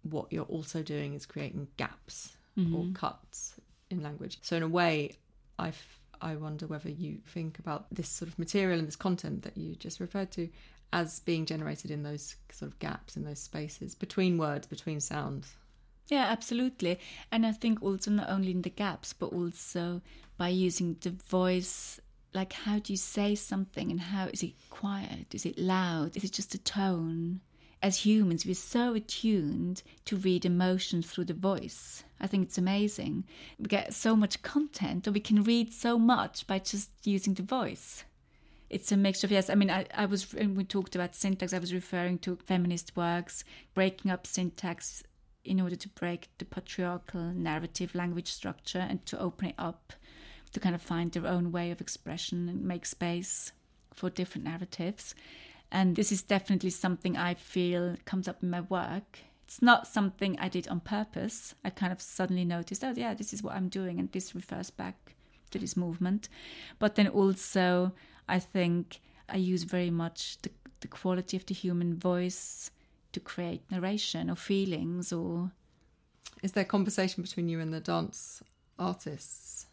what 0.03 0.33
you're 0.33 0.45
also 0.45 0.83
doing 0.83 1.15
is 1.15 1.27
creating 1.27 1.69
gaps 1.77 2.37
mm-hmm. 2.59 2.75
or 2.75 2.87
cuts 2.95 3.55
in 3.91 4.03
language. 4.03 4.39
So, 4.43 4.57
in 4.57 4.63
a 4.63 4.69
way, 4.69 5.17
I 5.59 5.73
I 6.21 6.37
wonder 6.37 6.67
whether 6.67 6.91
you 6.91 7.19
think 7.27 7.59
about 7.59 7.87
this 7.91 8.09
sort 8.09 8.29
of 8.31 8.39
material 8.39 8.79
and 8.79 8.87
this 8.87 8.97
content 8.97 9.43
that 9.43 9.57
you 9.57 9.75
just 9.75 10.01
referred 10.01 10.31
to 10.33 10.49
as 10.93 11.21
being 11.21 11.47
generated 11.47 11.91
in 11.91 12.03
those 12.03 12.37
sort 12.51 12.71
of 12.71 12.79
gaps, 12.79 13.17
in 13.17 13.25
those 13.25 13.39
spaces 13.39 13.95
between 13.95 14.39
words, 14.39 14.67
between 14.67 15.01
sounds. 15.01 15.55
Yeah, 16.09 16.25
absolutely. 16.25 16.99
And 17.31 17.47
I 17.47 17.53
think 17.53 17.83
also 17.83 18.11
not 18.11 18.29
only 18.29 18.51
in 18.51 18.63
the 18.63 18.71
gaps, 18.71 19.13
but 19.13 19.27
also 19.27 20.03
by 20.37 20.49
using 20.49 20.97
the 21.01 21.11
voice 21.11 22.01
like 22.33 22.53
how 22.53 22.79
do 22.79 22.93
you 22.93 22.97
say 22.97 23.35
something 23.35 23.91
and 23.91 24.01
how 24.01 24.27
is 24.27 24.43
it 24.43 24.53
quiet 24.71 25.35
is 25.35 25.45
it 25.45 25.59
loud 25.59 26.17
is 26.17 26.25
it 26.25 26.33
just 26.33 26.55
a 26.55 26.59
tone 26.59 27.41
as 27.83 28.05
humans 28.05 28.45
we're 28.45 28.55
so 28.55 28.95
attuned 28.95 29.83
to 30.05 30.17
read 30.17 30.45
emotions 30.45 31.07
through 31.07 31.25
the 31.25 31.35
voice. 31.35 32.05
I 32.21 32.27
think 32.27 32.47
it's 32.47 32.59
amazing. 32.59 33.25
We 33.59 33.67
get 33.67 33.95
so 33.95 34.15
much 34.15 34.43
content 34.43 35.09
or 35.09 35.13
we 35.13 35.21
can 35.21 35.43
read 35.43 35.73
so 35.73 35.99
much 35.99 36.47
by 36.47 36.59
just 36.59 36.91
using 37.05 37.35
the 37.35 37.43
voice. 37.43 38.05
It's 38.69 38.93
a 38.93 38.97
mixture 38.97 39.27
of 39.27 39.33
yes 39.33 39.51
i 39.51 39.57
mean 39.57 39.69
i, 39.69 39.85
I 39.93 40.07
was 40.07 40.33
when 40.33 40.55
we 40.55 40.63
talked 40.63 40.95
about 40.95 41.17
syntax 41.17 41.53
i 41.53 41.59
was 41.59 41.75
referring 41.75 42.19
to 42.21 42.37
feminist 42.37 42.97
works 42.97 43.43
breaking 43.75 44.13
up 44.13 44.29
syntax 44.29 45.03
in 45.45 45.61
order 45.61 45.75
to 45.75 45.89
break 45.89 46.29
the 46.39 46.45
patriarchal 46.45 47.33
narrative 47.33 47.97
language 47.97 48.29
structure 48.29 48.79
and 48.79 49.05
to 49.07 49.19
open 49.19 49.49
it 49.49 49.55
up 49.59 49.93
to 50.53 50.61
kind 50.61 50.75
of 50.75 50.83
find 50.83 51.13
their 51.13 51.27
own 51.27 51.53
way 51.53 51.71
of 51.71 51.81
expression 51.81 52.49
and 52.49 52.63
make 52.63 52.85
space 52.87 53.53
for 53.95 54.11
different 54.11 54.45
narratives. 54.45 55.15
And 55.73 55.97
this 55.97 56.11
is 56.11 56.23
definitely 56.23 56.71
something 56.71 57.17
I 57.17 57.35
feel 57.35 57.97
comes 58.05 58.27
up 58.29 58.43
in 58.43 58.51
my 58.51 58.63
work. 58.63 59.21
It's 59.45 59.63
not 59.63 59.87
something 59.87 60.39
I 60.39 60.49
did 60.49 60.69
on 60.69 60.81
purpose. 60.81 61.55
I 61.65 61.71
kind 61.71 61.93
of 61.93 62.01
suddenly 62.01 62.45
noticed, 62.45 62.85
oh, 62.85 62.95
yeah, 62.97 63.15
this 63.15 63.33
is 63.33 63.43
what 63.43 63.55
I'm 63.55 63.69
doing, 63.69 63.99
and 63.99 64.11
this 64.13 64.35
refers 64.35 64.71
back 64.71 65.15
to 65.51 65.59
this 65.59 65.77
movement. 65.77 66.29
But 66.79 66.95
then 66.95 67.09
also, 67.09 67.93
I 68.29 68.39
think 68.39 69.01
I 69.29 69.37
use 69.37 69.65
very 69.65 69.91
much 69.91 70.39
the, 70.43 70.51
the 70.81 70.89
quality 70.89 71.37
of 71.37 71.47
the 71.47 71.55
human 71.55 71.97
voice 71.97 72.71
to 73.13 73.21
create 73.21 73.63
narration 73.71 74.31
or 74.31 74.37
feelings 74.37 75.13
or 75.13 75.51
Is 76.43 76.53
there 76.53 76.65
conversation 76.65 77.23
between 77.23 77.49
you 77.49 77.61
and 77.61 77.73
the 77.73 77.81
dance 77.81 78.43
artists 78.79 79.67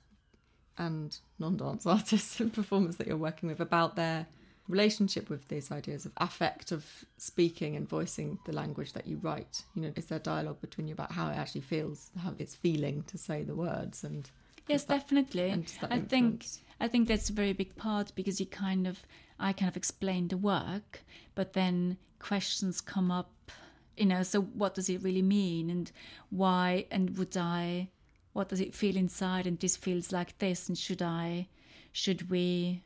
and 0.78 1.18
non-dance 1.40 1.86
artists 1.98 2.40
and 2.40 2.54
performers 2.54 2.98
that 2.98 3.08
you're 3.08 3.18
working 3.18 3.50
with 3.50 3.60
about 3.60 3.96
their 3.96 4.28
relationship 4.68 5.30
with 5.30 5.48
these 5.48 5.72
ideas 5.72 6.06
of 6.06 6.12
affect 6.18 6.72
of 6.72 6.86
speaking 7.18 7.76
and 7.76 7.88
voicing 7.88 8.40
the 8.46 8.54
language 8.54 8.94
that 8.94 9.08
you 9.08 9.18
write? 9.18 9.64
You 9.76 9.84
know, 9.84 9.92
is 9.96 10.06
there 10.06 10.20
dialogue 10.20 10.62
between 10.62 10.88
you 10.88 10.94
about 10.94 11.12
how 11.12 11.30
it 11.30 11.36
actually 11.36 11.62
feels, 11.62 12.12
how 12.22 12.34
it's 12.38 12.56
feeling 12.56 13.04
to 13.08 13.18
say 13.18 13.44
the 13.44 13.56
words 13.56 14.04
and 14.04 14.30
yes, 14.68 14.84
that- 14.84 15.00
definitely. 15.00 15.50
and 15.50 15.72
I 15.90 16.00
think? 16.00 16.46
I 16.80 16.88
think 16.88 17.08
that's 17.08 17.30
a 17.30 17.34
very 17.34 17.54
big 17.54 17.76
part 17.76 18.14
because 18.16 18.40
you 18.40 18.46
kind 18.46 18.86
of 18.86 19.00
I 19.40 19.54
kind 19.54 19.70
of 19.70 19.78
explain 19.78 20.28
the 20.28 20.38
work, 20.38 21.04
but 21.36 21.54
then 21.54 21.98
questions 22.20 22.82
come 22.82 23.12
up, 23.12 23.52
you 23.96 24.06
know, 24.06 24.24
so 24.24 24.42
what 24.42 24.76
does 24.76 24.90
it 24.90 25.02
really 25.04 25.22
mean 25.22 25.70
and 25.70 25.92
why 26.30 26.86
and 26.92 27.18
would 27.18 27.38
I 27.38 27.90
what 28.34 28.50
does 28.50 28.62
it 28.62 28.76
feel 28.76 28.96
inside 28.96 29.48
and 29.48 29.60
this 29.60 29.76
feels 29.76 30.12
like 30.12 30.38
this 30.38 30.68
and 30.68 30.78
should 30.78 31.02
I 31.02 31.48
should 31.92 32.30
we 32.30 32.84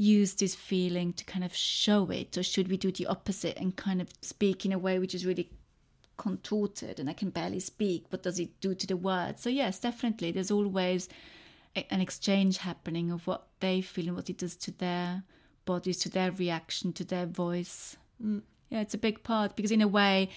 use 0.00 0.34
this 0.34 0.54
feeling 0.54 1.12
to 1.12 1.24
kind 1.24 1.44
of 1.44 1.54
show 1.54 2.10
it 2.10 2.38
or 2.38 2.42
should 2.42 2.68
we 2.68 2.76
do 2.78 2.90
the 2.90 3.06
opposite 3.06 3.58
and 3.58 3.76
kind 3.76 4.00
of 4.00 4.08
speak 4.22 4.64
in 4.64 4.72
a 4.72 4.78
way 4.78 4.98
which 4.98 5.14
is 5.14 5.26
really 5.26 5.50
contorted 6.16 6.98
and 6.98 7.08
I 7.10 7.12
can 7.12 7.30
barely 7.30 7.60
speak. 7.60 8.06
What 8.10 8.22
does 8.22 8.38
it 8.38 8.60
do 8.60 8.74
to 8.74 8.86
the 8.86 8.96
words? 8.96 9.42
So, 9.42 9.50
yes, 9.50 9.78
definitely, 9.78 10.32
there's 10.32 10.50
always 10.50 11.08
a- 11.76 11.92
an 11.92 12.00
exchange 12.00 12.58
happening 12.58 13.10
of 13.10 13.26
what 13.26 13.48
they 13.60 13.80
feel 13.82 14.08
and 14.08 14.16
what 14.16 14.30
it 14.30 14.38
does 14.38 14.56
to 14.56 14.70
their 14.70 15.24
bodies, 15.64 15.98
to 15.98 16.08
their 16.08 16.30
reaction, 16.32 16.92
to 16.94 17.04
their 17.04 17.26
voice. 17.26 17.96
Yeah, 18.18 18.80
it's 18.80 18.94
a 18.94 18.98
big 18.98 19.22
part 19.22 19.56
because, 19.56 19.70
in 19.70 19.82
a 19.82 19.88
way, 19.88 20.30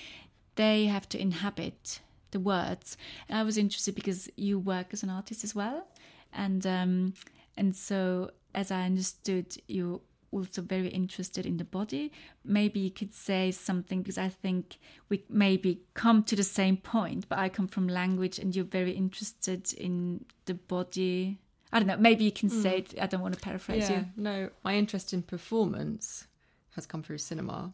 they 0.55 0.86
have 0.86 1.08
to 1.10 1.22
inhabit 1.22 2.01
the 2.32 2.39
words. 2.39 2.98
And 3.27 3.38
I 3.38 3.43
was 3.43 3.58
interested 3.58 3.96
because 3.96 4.29
you 4.36 4.60
work 4.60 4.88
as 4.93 5.03
an 5.03 5.10
artist 5.10 5.43
as 5.43 5.53
well, 5.53 5.88
and 6.32 6.65
um, 6.65 7.13
and 7.58 7.75
so 7.75 8.32
as 8.54 8.72
I 8.72 8.84
understood, 8.84 9.58
you're 9.68 10.02
also 10.34 10.62
very 10.62 10.88
interested 10.88 11.46
in 11.46 11.58
the 11.58 11.64
body. 11.64 12.12
Maybe 12.44 12.80
you 12.80 12.92
could 12.92 13.14
say 13.14 13.52
something 13.52 14.02
because 14.02 14.18
I 14.18 14.30
think 14.30 14.78
we 15.10 15.24
maybe 15.30 15.82
come 15.94 16.24
to 16.24 16.36
the 16.36 16.44
same 16.44 16.78
point, 16.78 17.30
but 17.30 17.40
I 17.40 17.50
come 17.50 17.68
from 17.68 17.88
language, 17.88 18.40
and 18.40 18.56
you're 18.56 18.66
very 18.66 18.92
interested 18.92 19.74
in 19.74 20.26
the 20.46 20.56
body. 20.56 21.40
I 21.72 21.80
don't 21.80 21.88
know. 21.88 21.98
Maybe 21.98 22.24
you 22.26 22.32
can 22.32 22.50
hmm. 22.50 22.62
say 22.62 22.78
it. 22.80 22.96
I 23.02 23.08
don't 23.08 23.22
want 23.22 23.36
to 23.36 23.40
paraphrase 23.40 23.90
yeah, 23.90 24.00
you. 24.00 24.06
no, 24.18 24.50
my 24.64 24.76
interest 24.76 25.14
in 25.14 25.22
performance 25.22 26.28
has 26.76 26.86
come 26.86 27.04
through 27.04 27.20
cinema. 27.20 27.72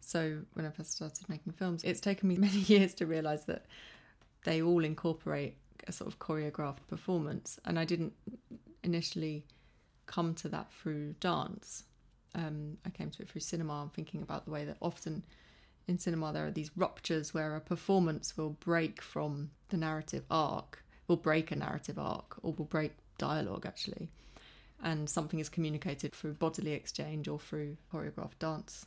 So 0.00 0.40
when 0.54 0.66
I 0.66 0.70
first 0.70 0.92
started 0.92 1.28
making 1.28 1.52
films, 1.52 1.84
it's 1.84 2.00
taken 2.00 2.28
me 2.28 2.36
many 2.48 2.58
years 2.58 2.94
to 2.94 3.06
realise 3.06 3.44
that 3.44 3.66
they 4.44 4.60
all 4.60 4.84
incorporate 4.84 5.56
a 5.86 5.92
sort 5.92 6.08
of 6.08 6.18
choreographed 6.18 6.86
performance, 6.88 7.58
and 7.64 7.78
I 7.78 7.84
didn't 7.84 8.12
initially 8.82 9.44
come 10.06 10.34
to 10.36 10.48
that 10.48 10.72
through 10.72 11.14
dance. 11.20 11.84
Um, 12.34 12.78
I 12.86 12.90
came 12.90 13.10
to 13.10 13.22
it 13.22 13.28
through 13.28 13.40
cinema. 13.42 13.82
I'm 13.82 13.90
thinking 13.90 14.22
about 14.22 14.44
the 14.44 14.50
way 14.50 14.64
that 14.64 14.76
often 14.80 15.22
in 15.88 15.98
cinema 15.98 16.32
there 16.32 16.46
are 16.46 16.52
these 16.52 16.70
ruptures 16.76 17.34
where 17.34 17.56
a 17.56 17.60
performance 17.60 18.36
will 18.36 18.50
break 18.50 19.02
from 19.02 19.50
the 19.68 19.76
narrative 19.76 20.24
arc, 20.30 20.84
will 21.08 21.16
break 21.16 21.50
a 21.50 21.56
narrative 21.56 21.98
arc, 21.98 22.36
or 22.42 22.52
will 22.52 22.64
break 22.64 22.92
dialogue 23.18 23.66
actually 23.66 24.08
and 24.82 25.08
something 25.08 25.38
is 25.38 25.48
communicated 25.48 26.12
through 26.12 26.34
bodily 26.34 26.72
exchange 26.72 27.28
or 27.28 27.38
through 27.38 27.76
choreographed 27.92 28.38
dance 28.38 28.86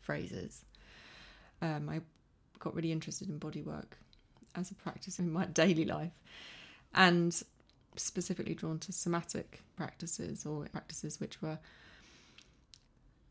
phrases. 0.00 0.64
Um, 1.60 1.88
I 1.88 2.00
got 2.58 2.74
really 2.74 2.92
interested 2.92 3.28
in 3.28 3.38
body 3.38 3.62
work 3.62 3.98
as 4.54 4.70
a 4.70 4.74
practice 4.74 5.18
in 5.18 5.32
my 5.32 5.46
daily 5.46 5.84
life 5.84 6.12
and 6.94 7.42
specifically 7.96 8.54
drawn 8.54 8.78
to 8.80 8.92
somatic 8.92 9.60
practices 9.76 10.46
or 10.46 10.66
practices 10.72 11.20
which 11.20 11.42
were 11.42 11.58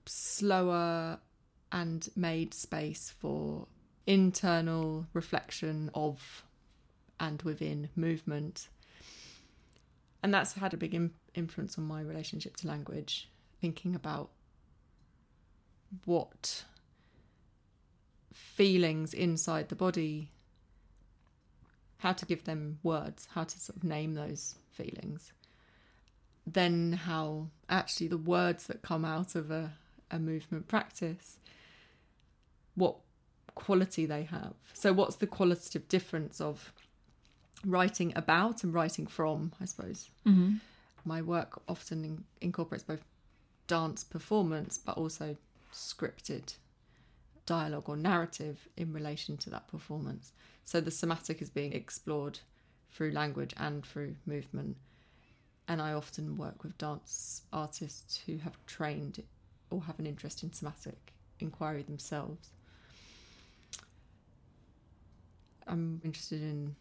slower 0.05 1.19
and 1.71 2.09
made 2.15 2.53
space 2.53 3.13
for 3.19 3.67
internal 4.05 5.07
reflection 5.13 5.89
of 5.93 6.43
and 7.19 7.41
within 7.43 7.89
movement. 7.95 8.67
And 10.23 10.33
that's 10.33 10.53
had 10.53 10.73
a 10.73 10.77
big 10.77 10.93
Im- 10.93 11.13
influence 11.33 11.77
on 11.77 11.85
my 11.85 12.01
relationship 12.01 12.57
to 12.57 12.67
language 12.67 13.29
thinking 13.61 13.95
about 13.95 14.31
what 16.05 16.65
feelings 18.33 19.13
inside 19.13 19.69
the 19.69 19.75
body 19.75 20.31
how 22.01 22.13
to 22.13 22.25
give 22.25 22.43
them 22.43 22.77
words 22.83 23.27
how 23.33 23.43
to 23.43 23.59
sort 23.59 23.77
of 23.77 23.83
name 23.83 24.13
those 24.13 24.55
feelings 24.71 25.33
then 26.45 26.93
how 26.93 27.47
actually 27.69 28.07
the 28.07 28.17
words 28.17 28.67
that 28.67 28.81
come 28.81 29.05
out 29.05 29.35
of 29.35 29.51
a, 29.51 29.71
a 30.09 30.19
movement 30.19 30.67
practice 30.67 31.37
what 32.75 32.95
quality 33.53 34.05
they 34.05 34.23
have 34.23 34.53
so 34.73 34.93
what's 34.93 35.17
the 35.17 35.27
qualitative 35.27 35.87
difference 35.87 36.41
of 36.41 36.71
writing 37.65 38.13
about 38.15 38.63
and 38.63 38.73
writing 38.73 39.07
from, 39.07 39.53
I 39.61 39.65
suppose. 39.65 40.09
Mm-hmm. 40.25 40.55
My 41.05 41.21
work 41.21 41.61
often 41.67 42.03
in- 42.03 42.23
incorporates 42.39 42.83
both 42.83 43.03
dance 43.67 44.03
performance 44.03 44.77
but 44.77 44.97
also 44.97 45.37
scripted 45.73 46.55
dialogue 47.45 47.89
or 47.89 47.97
narrative 47.97 48.67
in 48.77 48.93
relation 48.93 49.37
to 49.37 49.49
that 49.49 49.67
performance. 49.67 50.33
So 50.63 50.79
the 50.81 50.91
somatic 50.91 51.41
is 51.41 51.49
being 51.49 51.73
explored 51.73 52.39
through 52.91 53.11
language 53.11 53.53
and 53.57 53.85
through 53.85 54.15
movement. 54.25 54.77
And 55.67 55.81
I 55.81 55.93
often 55.93 56.37
work 56.37 56.63
with 56.63 56.77
dance 56.77 57.43
artists 57.53 58.21
who 58.25 58.37
have 58.37 58.57
trained 58.65 59.23
or 59.69 59.83
have 59.83 59.99
an 59.99 60.05
interest 60.05 60.43
in 60.43 60.51
somatic 60.53 61.13
inquiry 61.39 61.83
themselves. 61.83 62.49
I'm 65.67 66.01
interested 66.03 66.41
in 66.41 66.75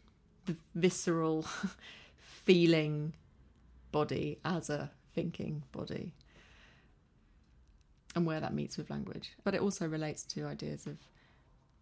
the 0.46 0.56
visceral 0.74 1.46
feeling 2.18 3.12
body 3.92 4.38
as 4.44 4.70
a 4.70 4.90
thinking 5.14 5.62
body 5.72 6.12
and 8.14 8.26
where 8.26 8.40
that 8.40 8.54
meets 8.54 8.76
with 8.76 8.90
language. 8.90 9.32
But 9.44 9.54
it 9.54 9.60
also 9.60 9.86
relates 9.86 10.22
to 10.24 10.46
ideas 10.46 10.86
of 10.86 10.96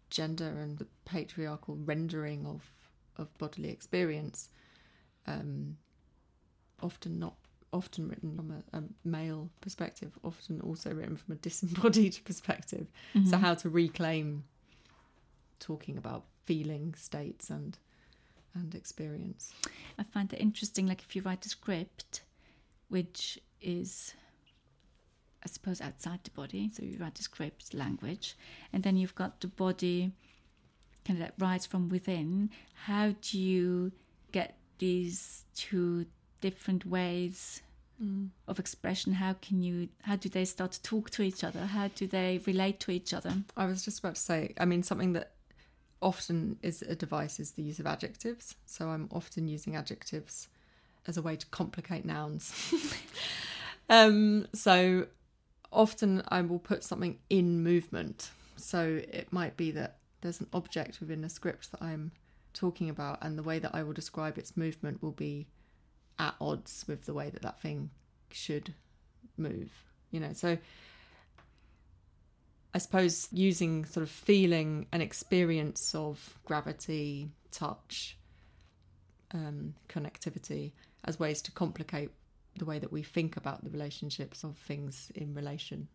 gender 0.09 0.47
and 0.47 0.77
the 0.77 0.87
patriarchal 1.05 1.77
rendering 1.83 2.45
of, 2.45 2.63
of 3.17 3.35
bodily 3.37 3.69
experience, 3.69 4.49
um, 5.27 5.77
often 6.81 7.19
not 7.19 7.35
often 7.71 8.07
written 8.07 8.35
from 8.35 8.51
a, 8.51 8.77
a 8.77 8.83
male 9.05 9.47
perspective, 9.61 10.17
often 10.23 10.59
also 10.61 10.91
written 10.91 11.15
from 11.15 11.33
a 11.33 11.37
disembodied 11.37 12.17
perspective. 12.25 12.87
So 13.29 13.37
how 13.37 13.53
to 13.55 13.69
reclaim 13.69 14.43
talking 15.59 15.95
about 15.97 16.23
feeling 16.45 16.95
states 16.97 17.49
and 17.49 17.77
and 18.55 18.73
experience. 18.73 19.53
I 19.97 20.03
find 20.03 20.29
that 20.29 20.41
interesting. 20.41 20.87
Like 20.87 21.01
if 21.01 21.15
you 21.15 21.21
write 21.21 21.45
a 21.45 21.49
script, 21.49 22.21
which 22.89 23.39
is, 23.61 24.13
I 25.43 25.47
suppose, 25.47 25.81
outside 25.81 26.19
the 26.23 26.31
body. 26.31 26.69
So 26.73 26.83
you 26.83 26.97
write 26.99 27.19
a 27.19 27.23
script, 27.23 27.73
language, 27.73 28.35
and 28.73 28.83
then 28.83 28.97
you've 28.97 29.15
got 29.15 29.39
the 29.39 29.47
body, 29.47 30.11
kind 31.05 31.21
of 31.21 31.25
that 31.25 31.33
rise 31.37 31.65
from 31.65 31.89
within. 31.89 32.49
How 32.85 33.15
do 33.21 33.39
you 33.39 33.91
get 34.31 34.57
these 34.79 35.45
two 35.55 36.05
different 36.41 36.85
ways 36.85 37.61
of 38.47 38.59
expression? 38.59 39.13
How 39.13 39.33
can 39.41 39.61
you? 39.61 39.89
How 40.03 40.15
do 40.15 40.29
they 40.29 40.45
start 40.45 40.71
to 40.73 40.81
talk 40.81 41.09
to 41.11 41.21
each 41.21 41.43
other? 41.43 41.65
How 41.65 41.89
do 41.89 42.07
they 42.07 42.41
relate 42.45 42.79
to 42.81 42.91
each 42.91 43.13
other? 43.13 43.33
I 43.57 43.65
was 43.65 43.83
just 43.83 43.99
about 43.99 44.15
to 44.15 44.21
say, 44.21 44.53
I 44.57 44.65
mean, 44.65 44.83
something 44.83 45.13
that 45.13 45.31
often 46.01 46.57
is 46.61 46.81
a 46.81 46.95
device 46.95 47.39
is 47.39 47.51
the 47.51 47.63
use 47.63 47.79
of 47.79 47.85
adjectives. 47.85 48.55
So 48.65 48.89
I'm 48.89 49.09
often 49.11 49.47
using 49.47 49.75
adjectives 49.75 50.47
as 51.07 51.17
a 51.17 51.21
way 51.21 51.35
to 51.35 51.45
complicate 51.47 52.05
nouns. 52.05 52.73
um, 53.89 54.47
so 54.53 55.07
often 55.71 56.23
I 56.27 56.41
will 56.41 56.59
put 56.59 56.83
something 56.83 57.19
in 57.29 57.63
movement. 57.63 58.31
So 58.55 59.01
it 59.11 59.31
might 59.31 59.55
be 59.55 59.71
that 59.71 59.97
there's 60.21 60.41
an 60.41 60.47
object 60.53 60.99
within 60.99 61.23
a 61.23 61.29
script 61.29 61.71
that 61.71 61.81
I'm 61.81 62.11
talking 62.53 62.89
about, 62.89 63.19
and 63.21 63.37
the 63.37 63.43
way 63.43 63.59
that 63.59 63.73
I 63.73 63.83
will 63.83 63.93
describe 63.93 64.37
its 64.37 64.57
movement 64.57 65.01
will 65.01 65.11
be 65.11 65.47
at 66.17 66.35
odds 66.41 66.83
with 66.87 67.05
the 67.05 67.13
way 67.13 67.29
that 67.29 67.41
that 67.41 67.61
thing 67.61 67.89
should 68.31 68.73
move. 69.37 69.71
You 70.11 70.19
know, 70.19 70.33
so 70.33 70.57
I 72.73 72.77
suppose 72.77 73.27
using 73.31 73.85
sort 73.85 74.03
of 74.03 74.09
feeling 74.09 74.87
and 74.91 75.01
experience 75.01 75.95
of 75.95 76.37
gravity, 76.45 77.29
touch, 77.51 78.17
um, 79.31 79.75
connectivity 79.87 80.73
as 81.05 81.19
ways 81.19 81.41
to 81.43 81.51
complicate 81.51 82.11
the 82.59 82.65
way 82.65 82.79
that 82.79 82.91
we 82.91 83.01
think 83.01 83.37
about 83.37 83.63
the 83.63 83.69
relationships 83.69 84.43
of 84.43 84.55
things 84.57 85.11
in 85.15 85.33
relation. 85.33 85.87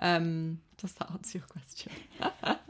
Um, 0.00 0.60
does 0.76 0.92
that 0.94 1.10
answer 1.10 1.38
your 1.38 1.46
question? 1.46 1.92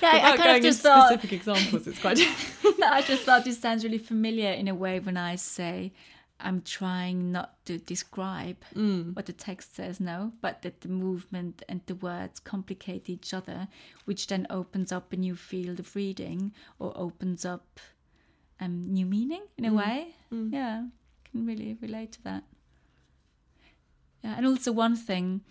Yeah, 0.00 0.10
I, 0.12 0.32
I 0.32 0.36
kind 0.36 0.56
of 0.56 0.62
just 0.62 0.80
thought. 0.82 1.08
specific 1.08 1.32
examples, 1.32 1.86
it's 1.88 1.98
quite. 1.98 2.18
I 2.84 3.02
just 3.02 3.24
thought 3.24 3.44
this 3.44 3.58
sounds 3.58 3.82
really 3.82 3.98
familiar 3.98 4.52
in 4.52 4.68
a 4.68 4.74
way 4.74 5.00
when 5.00 5.16
I 5.16 5.34
say 5.34 5.92
I'm 6.40 6.62
trying 6.62 7.32
not 7.32 7.64
to 7.66 7.78
describe 7.78 8.56
what 9.12 9.26
the 9.26 9.32
text 9.32 9.74
says, 9.74 9.98
no, 9.98 10.32
but 10.40 10.62
that 10.62 10.82
the 10.82 10.88
movement 10.88 11.62
and 11.68 11.80
the 11.86 11.96
words 11.96 12.38
complicate 12.38 13.10
each 13.10 13.34
other, 13.34 13.68
which 14.04 14.28
then 14.28 14.46
opens 14.50 14.92
up 14.92 15.12
a 15.12 15.16
new 15.16 15.34
field 15.34 15.80
of 15.80 15.96
reading 15.96 16.52
or 16.78 16.92
opens 16.96 17.44
up 17.44 17.80
um, 18.60 18.82
new 18.82 19.06
meaning 19.06 19.42
in 19.56 19.64
a 19.64 19.72
way. 19.74 20.14
Yeah, 20.30 20.84
can 21.38 21.46
really 21.46 21.76
relate 21.80 22.12
to 22.12 22.22
that. 22.24 22.44
Yeah, 24.22 24.34
and 24.36 24.46
also 24.46 24.72
one 24.72 24.96
thing 24.96 25.42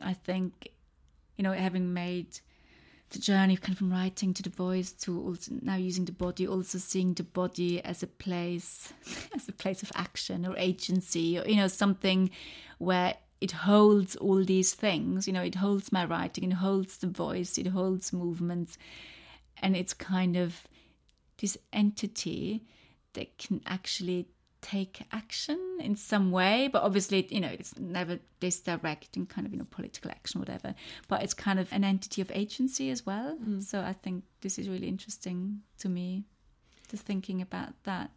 I 0.00 0.14
think, 0.14 0.68
you 1.36 1.44
know, 1.44 1.52
having 1.52 1.92
made 1.92 2.40
the 3.10 3.18
journey 3.18 3.56
kind 3.56 3.72
of 3.72 3.78
from 3.78 3.92
writing 3.92 4.34
to 4.34 4.42
the 4.42 4.50
voice 4.50 4.90
to 4.90 5.20
also 5.20 5.52
now 5.62 5.76
using 5.76 6.04
the 6.06 6.12
body 6.12 6.44
also 6.44 6.76
seeing 6.76 7.14
the 7.14 7.22
body 7.22 7.80
as 7.84 8.02
a 8.02 8.06
place 8.06 8.92
as 9.34 9.48
a 9.48 9.52
place 9.52 9.80
of 9.84 9.92
action 9.94 10.44
or 10.44 10.56
agency 10.56 11.38
or 11.38 11.46
you 11.46 11.54
know 11.54 11.68
something 11.68 12.28
where 12.78 13.14
it 13.40 13.52
holds 13.52 14.16
all 14.16 14.44
these 14.44 14.74
things 14.74 15.28
you 15.28 15.32
know 15.32 15.42
it 15.42 15.54
holds 15.54 15.92
my 15.92 16.04
writing 16.04 16.50
it 16.50 16.54
holds 16.54 16.98
the 16.98 17.06
voice 17.06 17.58
it 17.58 17.68
holds 17.68 18.12
movements 18.12 18.76
and 19.62 19.76
it's 19.76 19.94
kind 19.94 20.36
of 20.36 20.66
this 21.40 21.56
entity 21.72 22.64
that 23.12 23.38
can 23.38 23.60
actually 23.66 24.26
take 24.66 25.02
action 25.12 25.58
in 25.80 25.94
some 25.94 26.32
way 26.32 26.68
but 26.72 26.82
obviously 26.82 27.24
you 27.30 27.40
know 27.40 27.48
it's 27.48 27.78
never 27.78 28.18
this 28.40 28.58
direct 28.58 29.16
and 29.16 29.28
kind 29.28 29.46
of 29.46 29.52
you 29.52 29.58
know 29.58 29.66
political 29.70 30.10
action 30.10 30.40
whatever 30.40 30.74
but 31.06 31.22
it's 31.22 31.34
kind 31.34 31.60
of 31.60 31.72
an 31.72 31.84
entity 31.84 32.20
of 32.20 32.30
agency 32.34 32.90
as 32.90 33.06
well 33.06 33.38
so 33.60 33.80
i 33.80 33.92
think 33.92 34.24
this 34.40 34.58
is 34.58 34.68
really 34.68 34.88
interesting 34.88 35.60
to 35.78 35.88
me 35.88 36.24
just 36.90 37.04
thinking 37.04 37.40
about 37.40 37.74
that 37.84 38.10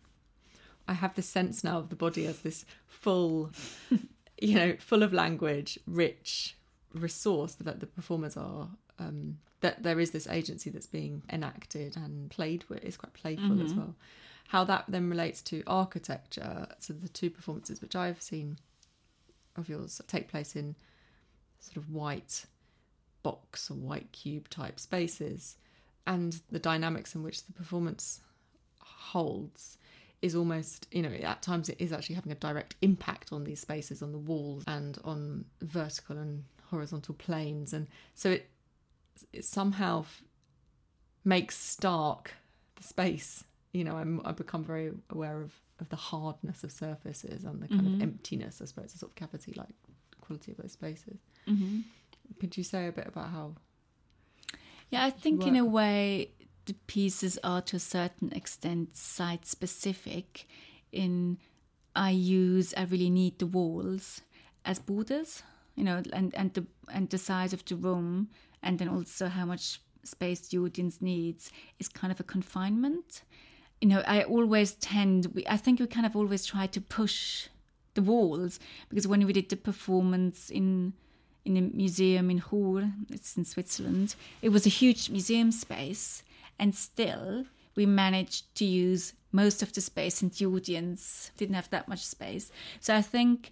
I 0.90 0.94
have 0.94 1.14
this 1.14 1.28
sense 1.28 1.64
now 1.64 1.78
of 1.78 1.90
the 1.90 1.96
body 1.96 2.26
as 2.26 2.40
this 2.40 2.66
full, 2.88 3.52
you 4.42 4.56
know, 4.56 4.76
full 4.80 5.04
of 5.04 5.14
language, 5.14 5.78
rich 5.86 6.58
resource 6.96 7.54
that 7.56 7.80
the 7.80 7.86
performers 7.86 8.36
are. 8.36 8.70
Um, 8.98 9.38
that 9.62 9.84
there 9.84 10.00
is 10.00 10.12
this 10.12 10.28
agency 10.28 10.70
that's 10.70 10.88
being 10.88 11.22
enacted 11.32 11.96
and 11.96 12.32
played 12.32 12.64
with. 12.70 12.84
It's 12.84 12.98
quite 12.98 13.14
playful 13.14 13.62
as 13.62 13.74
well. 13.74 13.94
How 14.50 14.64
that 14.64 14.86
then 14.88 15.12
relates 15.12 15.44
to 15.44 15.62
architecture. 15.68 16.68
So 16.80 16.94
the 16.94 17.08
two 17.08 17.30
performances 17.30 17.84
which 17.84 17.96
I've 17.96 18.20
seen 18.20 18.58
of 19.56 19.70
yours 19.70 20.02
take 20.08 20.28
place 20.28 20.56
in 20.56 20.76
sort 21.60 21.78
of 21.78 21.92
white 21.92 22.46
box 23.22 23.70
or 23.70 23.76
white 23.76 24.12
cube 24.12 24.50
type 24.50 24.80
spaces, 24.80 25.56
and 26.08 26.42
the 26.50 26.58
dynamics 26.58 27.14
in 27.14 27.22
which 27.22 27.46
the 27.46 27.54
performance 27.54 28.22
holds 28.82 29.78
is 30.24 30.36
almost 30.36 30.88
you 30.92 31.04
know 31.04 31.12
at 31.12 31.44
times 31.44 31.70
it 31.70 31.78
is 31.80 31.94
actually 31.94 32.16
having 32.16 32.32
a 32.32 32.36
direct 32.36 32.76
impact 32.82 33.32
on 33.32 33.44
these 33.44 33.60
spaces 33.60 34.02
on 34.02 34.12
the 34.12 34.18
walls 34.18 34.64
and 34.66 34.98
on 35.04 35.46
vertical 35.62 36.18
and 36.18 36.44
horizontal 36.72 37.14
planes 37.14 37.72
and 37.72 37.88
so 38.16 38.32
it 38.32 38.50
it 39.32 39.46
somehow 39.46 40.00
f- 40.02 40.24
makes 41.24 41.56
stark 41.56 42.34
the 42.76 42.84
space 42.84 43.44
you 43.72 43.84
know 43.84 43.96
I'm, 43.96 44.22
i 44.26 44.32
become 44.32 44.64
very 44.64 44.92
aware 45.10 45.42
of 45.42 45.54
of 45.80 45.90
the 45.90 45.96
hardness 45.96 46.64
of 46.64 46.72
surfaces 46.72 47.44
and 47.46 47.62
the 47.62 47.68
kind 47.68 47.88
of 47.88 48.02
emptiness 48.02 48.62
i 48.62 48.66
suppose 48.66 48.92
the 48.94 49.00
sort 49.00 49.12
of 49.12 49.16
cavity 49.16 49.54
like 49.56 49.76
quality 50.22 50.52
of 50.52 50.58
those 50.58 50.74
spaces 50.74 51.20
mm-hmm. 51.48 51.80
could 52.40 52.58
you 52.58 52.64
say 52.64 52.88
a 52.88 52.92
bit 52.92 53.08
about 53.08 53.30
how 53.30 53.56
Yeah, 54.90 55.06
I 55.06 55.12
think 55.12 55.46
in 55.46 55.56
a 55.56 55.66
way 55.66 56.32
the 56.66 56.74
pieces 56.88 57.38
are 57.44 57.62
to 57.62 57.76
a 57.76 57.80
certain 57.80 58.32
extent 58.34 58.96
site 58.96 59.46
specific. 59.46 60.48
In 60.92 61.38
I 61.96 62.12
use 62.12 62.74
I 62.76 62.84
really 62.84 63.10
need 63.10 63.40
the 63.40 63.46
walls 63.46 64.22
as 64.66 64.80
borders, 64.80 65.44
you 65.76 65.84
know, 65.84 66.02
and 66.14 66.34
and 66.36 66.54
the 66.54 66.66
and 66.92 67.10
the 67.10 67.18
size 67.18 67.54
of 67.54 67.64
the 67.66 67.76
room, 67.76 68.30
and 68.64 68.80
then 68.80 68.90
also 68.90 69.28
how 69.28 69.46
much 69.46 69.82
space 70.04 70.48
the 70.48 70.58
audience 70.58 71.02
needs 71.02 71.52
is 71.80 71.88
kind 71.88 72.12
of 72.12 72.20
a 72.20 72.24
confinement. 72.24 73.24
You 73.82 73.88
know, 73.88 74.04
I 74.06 74.24
always 74.24 74.74
tend. 74.74 75.28
We, 75.34 75.46
I 75.48 75.58
think 75.58 75.80
we 75.80 75.88
kind 75.88 76.06
of 76.06 76.16
always 76.16 76.46
try 76.46 76.68
to 76.68 76.82
push 76.82 77.48
the 77.94 78.02
walls 78.02 78.60
because 78.90 79.08
when 79.08 79.26
we 79.26 79.34
did 79.34 79.50
the 79.50 79.58
performance 79.58 80.50
in 80.50 80.94
in 81.46 81.58
a 81.58 81.62
museum 81.62 82.30
in 82.30 82.44
Ruhr, 82.52 82.92
it's 83.10 83.38
in 83.38 83.46
Switzerland. 83.46 84.16
It 84.42 84.50
was 84.50 84.66
a 84.66 84.70
huge 84.70 85.10
museum 85.10 85.52
space, 85.52 86.24
and 86.60 86.76
still 86.76 87.46
we 87.76 87.86
managed 87.86 88.54
to 88.56 88.66
use 88.66 89.14
most 89.32 89.62
of 89.62 89.74
the 89.74 89.82
space, 89.82 90.22
and 90.22 90.32
the 90.32 90.46
audience 90.46 91.32
didn't 91.38 91.56
have 91.56 91.70
that 91.70 91.88
much 91.88 92.06
space. 92.06 92.52
So 92.80 92.96
I 92.96 93.02
think 93.02 93.52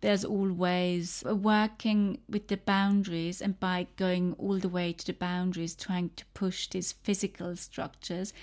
there's 0.00 0.24
always 0.24 1.24
working 1.24 2.18
with 2.28 2.48
the 2.48 2.58
boundaries, 2.58 3.40
and 3.40 3.58
by 3.58 3.86
going 3.96 4.34
all 4.38 4.58
the 4.58 4.68
way 4.68 4.92
to 4.92 5.06
the 5.06 5.14
boundaries, 5.14 5.74
trying 5.74 6.10
to 6.16 6.24
push 6.34 6.68
these 6.68 6.92
physical 6.92 7.56
structures, 7.56 8.34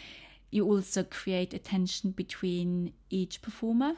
you 0.52 0.66
also 0.66 1.04
create 1.04 1.54
a 1.54 1.60
tension 1.60 2.12
between 2.12 2.94
each 3.10 3.42
performer. 3.42 3.94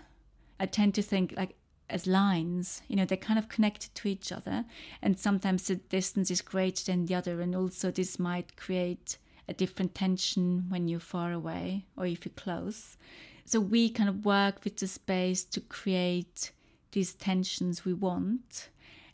I 0.60 0.68
tend 0.68 0.94
to 0.96 1.02
think 1.02 1.34
like 1.36 1.56
as 1.89 2.08
lines, 2.08 2.82
you 2.88 2.96
know, 2.96 3.06
they're 3.06 3.18
kind 3.18 3.38
of 3.38 3.50
connected 3.50 3.94
to 3.96 4.08
each 4.08 4.32
other, 4.32 4.66
and 5.02 5.20
sometimes 5.20 5.68
the 5.68 5.76
distance 5.76 6.32
is 6.32 6.42
greater 6.42 6.86
than 6.86 7.06
the 7.06 7.16
other, 7.16 7.42
and 7.42 7.56
also 7.56 7.92
this 7.92 8.18
might 8.18 8.56
create 8.56 9.18
a 9.50 9.54
different 9.54 9.94
tension 9.94 10.66
when 10.70 10.88
you're 10.88 11.00
far 11.00 11.34
away 11.34 11.86
or 11.98 12.06
if 12.06 12.26
you're 12.26 12.34
close. 12.36 12.98
So 13.46 13.60
we 13.60 13.89
kind 13.89 14.08
of 14.08 14.26
work 14.26 14.63
with 14.63 14.78
the 14.78 14.88
space 14.88 15.44
to 15.46 15.60
create 15.60 16.52
these 16.94 17.13
tensions 17.13 17.84
we 17.84 17.94
want. 17.94 18.70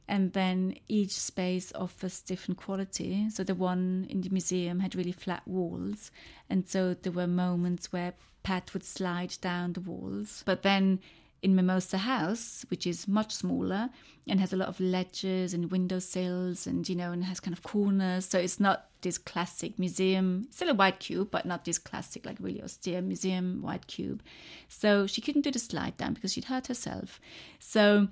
And 0.09 0.33
then 0.33 0.75
each 0.87 1.11
space 1.11 1.71
offers 1.75 2.21
different 2.21 2.57
quality. 2.57 3.29
So 3.29 3.43
the 3.43 3.53
one 3.53 4.07
in 4.09 4.21
the 4.21 4.31
museum 4.31 4.79
had 4.79 4.95
really 4.95 5.11
flat 5.11 5.47
walls. 5.47 6.09
And 6.49 6.67
so 6.67 6.95
there 6.95 7.11
were 7.11 7.27
moments 7.27 7.93
where 7.93 8.13
Pat 8.41 8.73
would 8.73 8.83
slide 8.83 9.35
down 9.39 9.73
the 9.73 9.81
walls. 9.81 10.41
But 10.47 10.63
then 10.63 10.99
in 11.43 11.55
Mimosa 11.55 11.99
House, 11.99 12.65
which 12.69 12.87
is 12.87 13.07
much 13.07 13.31
smaller 13.35 13.91
and 14.27 14.39
has 14.39 14.51
a 14.51 14.57
lot 14.57 14.67
of 14.67 14.79
ledges 14.79 15.53
and 15.53 15.71
window 15.71 15.99
sills, 15.99 16.65
and, 16.65 16.89
you 16.89 16.95
know, 16.95 17.11
and 17.11 17.23
has 17.25 17.39
kind 17.39 17.55
of 17.55 17.61
corners. 17.61 18.25
So 18.25 18.39
it's 18.39 18.59
not 18.59 18.87
this 19.01 19.19
classic 19.19 19.77
museum, 19.77 20.47
still 20.49 20.69
a 20.69 20.73
white 20.73 20.99
cube, 20.99 21.29
but 21.29 21.45
not 21.45 21.65
this 21.65 21.77
classic, 21.77 22.25
like 22.25 22.37
really 22.39 22.63
austere 22.63 23.01
museum 23.01 23.61
white 23.61 23.85
cube. 23.85 24.23
So 24.69 25.05
she 25.05 25.21
couldn't 25.21 25.43
do 25.43 25.51
the 25.51 25.59
slide 25.59 25.97
down 25.97 26.15
because 26.15 26.33
she'd 26.33 26.45
hurt 26.45 26.65
herself. 26.65 27.21
So, 27.59 28.07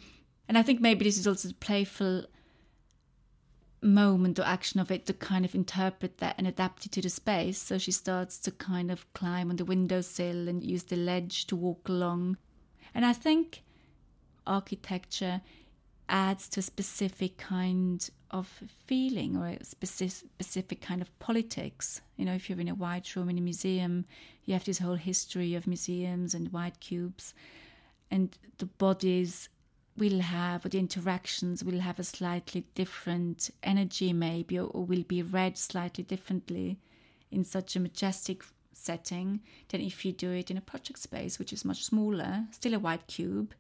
and 0.48 0.58
I 0.58 0.64
think 0.64 0.82
maybe 0.82 1.06
this 1.06 1.18
is 1.18 1.28
also 1.28 1.50
the 1.50 1.54
playful 1.56 2.26
moment 3.82 4.40
or 4.40 4.44
action 4.44 4.80
of 4.80 4.92
it 4.92 5.06
to 5.06 5.14
kind 5.14 5.46
of 5.46 5.54
interpret 5.54 6.18
that 6.18 6.36
and 6.38 6.48
adapt 6.48 6.86
it 6.86 6.92
to 6.94 7.02
the 7.02 7.10
space. 7.10 7.60
So 7.60 7.78
she 7.78 7.92
starts 7.92 8.40
to 8.40 8.52
kind 8.52 8.92
of 8.92 9.12
climb 9.14 9.50
on 9.50 9.58
the 9.58 9.66
windowsill 9.66 10.48
and 10.48 10.64
use 10.64 10.84
the 10.84 10.96
ledge 10.96 11.46
to 11.48 11.56
walk 11.56 11.88
along. 11.88 12.38
And 12.94 13.06
I 13.06 13.14
think 13.14 13.64
architecture 14.46 15.42
adds 16.10 16.48
to 16.50 16.62
a 16.62 16.64
specific 16.64 17.38
kind 17.38 18.10
of 18.32 18.62
feeling 18.86 19.38
or 19.38 19.48
a 19.48 19.64
specific, 19.64 20.30
specific 20.40 20.82
kind 20.82 21.02
of 21.02 21.20
politics. 21.20 22.02
You 22.16 22.26
know, 22.26 22.34
if 22.34 22.50
you're 22.50 22.60
in 22.60 22.70
a 22.70 22.76
white 22.76 23.16
room 23.16 23.30
in 23.30 23.38
a 23.38 23.42
museum, 23.42 24.06
you 24.46 24.54
have 24.54 24.66
this 24.66 24.80
whole 24.80 24.96
history 24.96 25.54
of 25.56 25.68
museums 25.68 26.34
and 26.34 26.52
white 26.52 26.80
cubes, 26.80 27.34
and 28.10 28.38
the 28.58 28.66
bodies 28.66 29.50
will 29.98 30.20
have, 30.20 30.66
or 30.66 30.70
the 30.70 30.80
interactions 30.80 31.64
will 31.64 31.80
have 31.80 32.00
a 32.00 32.04
slightly 32.04 32.66
different 32.76 33.50
energy, 33.64 34.14
maybe, 34.14 34.60
or, 34.60 34.68
or 34.68 34.86
will 34.86 35.04
be 35.04 35.22
read 35.22 35.58
slightly 35.58 36.04
differently 36.04 36.78
in 37.32 37.44
such 37.44 37.76
a 37.76 37.80
majestic 37.80 38.44
setting 38.74 39.42
than 39.70 39.82
if 39.82 40.06
you 40.06 40.12
do 40.12 40.32
it 40.32 40.52
in 40.52 40.58
a 40.58 40.62
project 40.62 41.00
space, 41.00 41.40
which 41.40 41.52
is 41.52 41.66
much 41.66 41.84
smaller, 41.84 42.46
still 42.52 42.74
a 42.74 42.80
white 42.80 43.08
cube, 43.08 43.54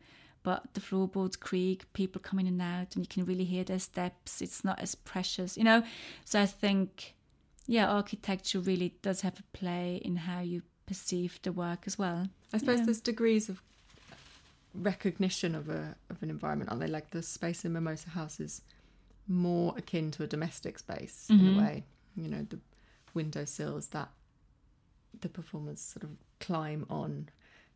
but 0.43 0.73
the 0.73 0.79
floorboards 0.79 1.35
creak, 1.35 1.91
people 1.93 2.21
come 2.21 2.39
in 2.39 2.47
and 2.47 2.61
out, 2.61 2.95
and 2.95 3.03
you 3.03 3.07
can 3.09 3.25
really 3.25 3.43
hear 3.43 3.63
their 3.63 3.79
steps. 3.79 4.41
It's 4.41 4.63
not 4.63 4.79
as 4.79 4.95
precious, 4.95 5.57
you 5.57 5.63
know. 5.63 5.83
So 6.23 6.39
I 6.39 6.45
think, 6.45 7.15
yeah, 7.65 7.87
architecture 7.87 8.59
really 8.59 8.95
does 9.01 9.21
have 9.21 9.39
a 9.39 9.57
play 9.57 9.99
in 10.05 10.15
how 10.15 10.41
you 10.41 10.61
perceive 10.85 11.39
the 11.41 11.51
work 11.51 11.83
as 11.85 11.97
well. 11.97 12.29
I 12.53 12.59
suppose 12.59 12.79
Yeah. 12.79 12.85
there's 12.85 13.01
degrees 13.01 13.49
of 13.49 13.61
recognition 14.77 15.55
of 15.55 15.69
a 15.69 15.95
of 16.09 16.21
an 16.23 16.29
environment, 16.29 16.69
aren't 16.69 16.81
they? 16.81 16.87
Like 16.87 17.11
the 17.11 17.23
space 17.23 17.65
in 17.65 17.73
Mimosa 17.73 18.09
House 18.09 18.39
is 18.39 18.61
more 19.27 19.73
akin 19.77 20.11
to 20.11 20.23
a 20.23 20.27
domestic 20.27 20.79
space 20.79 21.27
in 21.29 21.39
a 21.39 21.43
mm-hmm. 21.43 21.59
way. 21.59 21.83
You 22.15 22.29
know, 22.29 22.45
the 22.49 22.59
windowsills 23.13 23.87
that 23.87 24.09
the 25.19 25.29
performers 25.29 25.81
sort 25.81 26.03
of 26.03 26.11
climb 26.39 26.85
on. 26.89 27.29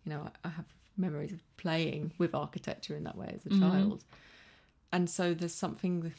You 0.05 0.13
know, 0.13 0.21
I, 0.43 0.47
I 0.47 0.51
have 0.51 0.65
memories 0.97 1.31
of 1.31 1.39
playing 1.57 2.13
with 2.17 2.33
architecture 2.35 2.95
in 2.95 3.03
that 3.03 3.17
way 3.17 3.33
as 3.35 3.45
a 3.45 3.49
mm-hmm. 3.49 3.61
child, 3.61 4.03
and 4.91 5.09
so 5.09 5.33
there's 5.33 5.53
something 5.53 6.11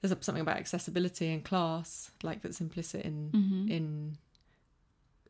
there's 0.00 0.24
something 0.24 0.42
about 0.42 0.58
accessibility 0.58 1.32
and 1.32 1.44
class 1.44 2.10
like 2.22 2.42
that's 2.42 2.60
implicit 2.60 3.04
in 3.04 3.30
mm-hmm. 3.32 3.70
in 3.70 4.18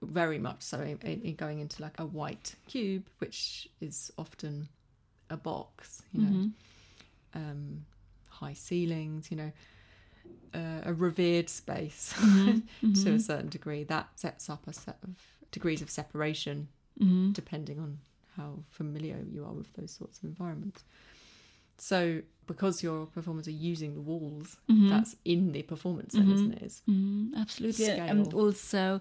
very 0.02 0.38
much 0.38 0.62
so 0.62 0.80
in, 0.80 0.98
in 1.02 1.34
going 1.34 1.60
into 1.60 1.82
like 1.82 1.98
a 1.98 2.06
white 2.06 2.54
cube, 2.68 3.08
which 3.18 3.68
is 3.80 4.12
often 4.18 4.68
a 5.30 5.36
box. 5.36 6.02
You 6.12 6.20
know, 6.22 6.28
um, 7.34 7.84
high 8.28 8.54
ceilings. 8.54 9.30
You 9.30 9.36
know. 9.38 9.52
Uh, 10.54 10.80
a 10.84 10.94
revered 10.94 11.50
space 11.50 12.14
to 12.94 13.10
a 13.10 13.18
certain 13.18 13.48
degree 13.48 13.84
that 13.84 14.08
sets 14.14 14.48
up 14.48 14.66
a 14.66 14.72
set 14.72 14.96
of 15.02 15.10
degrees 15.50 15.82
of 15.82 15.90
separation 15.90 16.68
depending 17.34 17.78
on 17.78 17.98
how 18.38 18.60
familiar 18.70 19.18
you 19.30 19.44
are 19.44 19.52
with 19.52 19.70
those 19.74 19.90
sorts 19.90 20.18
of 20.18 20.24
environments. 20.24 20.82
So, 21.76 22.22
because 22.46 22.82
your 22.82 23.04
performers 23.06 23.46
are 23.48 23.58
using 23.72 23.94
the 23.94 24.00
walls, 24.00 24.56
that's 24.88 25.16
in 25.26 25.52
the 25.52 25.62
performance, 25.62 26.14
then, 26.14 26.30
isn't 26.32 26.52
it? 26.54 26.62
It's 26.62 26.82
Mm, 26.88 27.34
absolutely. 27.36 27.84
And 28.10 28.32
also, 28.32 29.00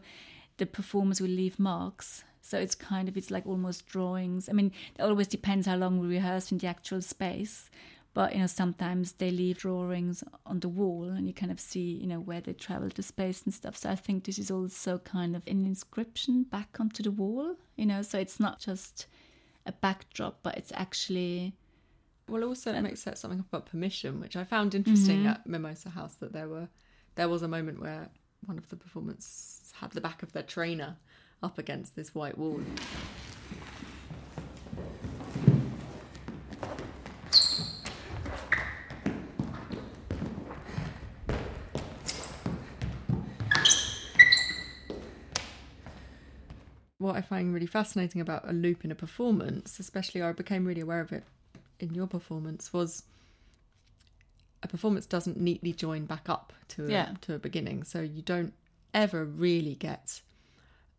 the 0.58 0.66
performers 0.66 1.22
will 1.22 1.30
leave 1.30 1.58
marks. 1.58 2.26
So 2.46 2.60
it's 2.60 2.76
kind 2.76 3.10
of, 3.10 3.18
it's 3.18 3.32
like 3.32 3.46
almost 3.48 3.88
drawings. 3.88 4.50
I 4.50 4.54
mean, 4.54 4.72
it 4.98 5.02
always 5.02 5.28
depends 5.28 5.66
how 5.68 5.78
long 5.78 6.00
we 6.00 6.08
rehearse 6.08 6.52
in 6.52 6.60
the 6.60 6.68
actual 6.68 7.02
space. 7.02 7.70
But, 8.14 8.34
you 8.34 8.40
know, 8.40 8.48
sometimes 8.48 9.14
they 9.14 9.30
leave 9.32 9.58
drawings 9.58 10.24
on 10.46 10.62
the 10.62 10.70
wall 10.70 11.10
and 11.10 11.28
you 11.28 11.34
kind 11.34 11.52
of 11.52 11.60
see, 11.60 11.98
you 12.02 12.08
know, 12.08 12.20
where 12.20 12.40
they 12.40 12.54
traveled 12.54 12.96
to 12.96 13.04
space 13.04 13.42
and 13.44 13.54
stuff. 13.54 13.76
So 13.76 13.90
I 13.90 13.96
think 13.96 14.24
this 14.24 14.40
is 14.40 14.50
also 14.50 15.00
kind 15.00 15.36
of 15.36 15.46
an 15.48 15.66
inscription 15.66 16.44
back 16.44 16.78
onto 16.80 17.04
the 17.04 17.12
wall, 17.12 17.56
you 17.76 17.86
know, 17.86 18.02
so 18.04 18.18
it's 18.18 18.40
not 18.40 18.60
just 18.60 19.08
a 19.66 19.74
backdrop, 19.74 20.40
but 20.44 20.58
it's 20.58 20.72
actually 20.76 21.56
Well, 22.30 22.44
also 22.44 22.74
it 22.74 22.82
makes 22.82 23.02
set 23.02 23.18
something 23.18 23.40
about 23.40 23.66
permission, 23.66 24.20
which 24.22 24.36
I 24.38 24.44
found 24.46 24.76
interesting 24.76 25.20
Mm-hmm. 25.20 25.28
at 25.28 25.48
Mimosa 25.48 25.90
House. 25.90 26.16
That 26.22 26.32
there 26.32 26.48
were 26.48 26.70
there 27.16 27.28
was 27.28 27.42
a 27.42 27.48
moment 27.48 27.82
where 27.82 28.10
one 28.46 28.58
of 28.58 28.70
the 28.70 28.76
performers 28.78 29.74
had 29.80 29.92
the 29.92 30.02
back 30.02 30.24
of 30.24 30.32
their 30.32 30.44
trainer 30.44 30.96
up 31.44 31.58
against 31.58 31.96
this 31.96 32.14
white 32.16 32.38
wall. 32.38 32.62
What 46.98 47.16
I 47.16 47.22
find 47.22 47.54
really 47.54 47.66
fascinating 47.66 48.22
about 48.22 48.50
a 48.50 48.54
loop 48.54 48.86
in 48.86 48.92
a 48.92 48.96
performance, 48.96 49.80
especially 49.80 50.22
I 50.22 50.32
became 50.32 50.66
really 50.66 50.82
aware 50.82 51.02
of 51.02 51.12
it 51.12 51.24
in 51.80 51.94
your 51.94 52.08
performance 52.08 52.72
was 52.72 53.04
a 54.64 54.68
performance 54.68 55.06
doesn't 55.06 55.38
neatly 55.38 55.74
join 55.74 56.06
back 56.06 56.30
up 56.30 56.54
to 56.70 56.86
a, 56.86 56.90
Yeah. 56.90 57.14
to 57.22 57.36
a 57.36 57.40
beginning, 57.40 57.84
so 57.84 58.02
you 58.02 58.22
don't 58.22 58.54
ever 58.94 59.26
really 59.26 59.76
get 59.76 60.22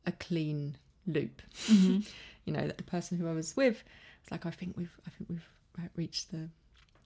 a 0.06 0.12
clean 0.12 0.76
loop. 1.06 1.42
Mm-hmm. 1.66 2.00
you 2.44 2.52
know, 2.52 2.66
that 2.66 2.78
the 2.78 2.84
person 2.84 3.18
who 3.18 3.28
I 3.28 3.32
was 3.32 3.56
with 3.56 3.82
was 4.22 4.30
like, 4.30 4.46
I 4.46 4.50
think 4.50 4.76
we've, 4.76 4.98
I 5.06 5.10
think 5.10 5.30
we've 5.30 5.90
reached 5.96 6.30
the 6.30 6.48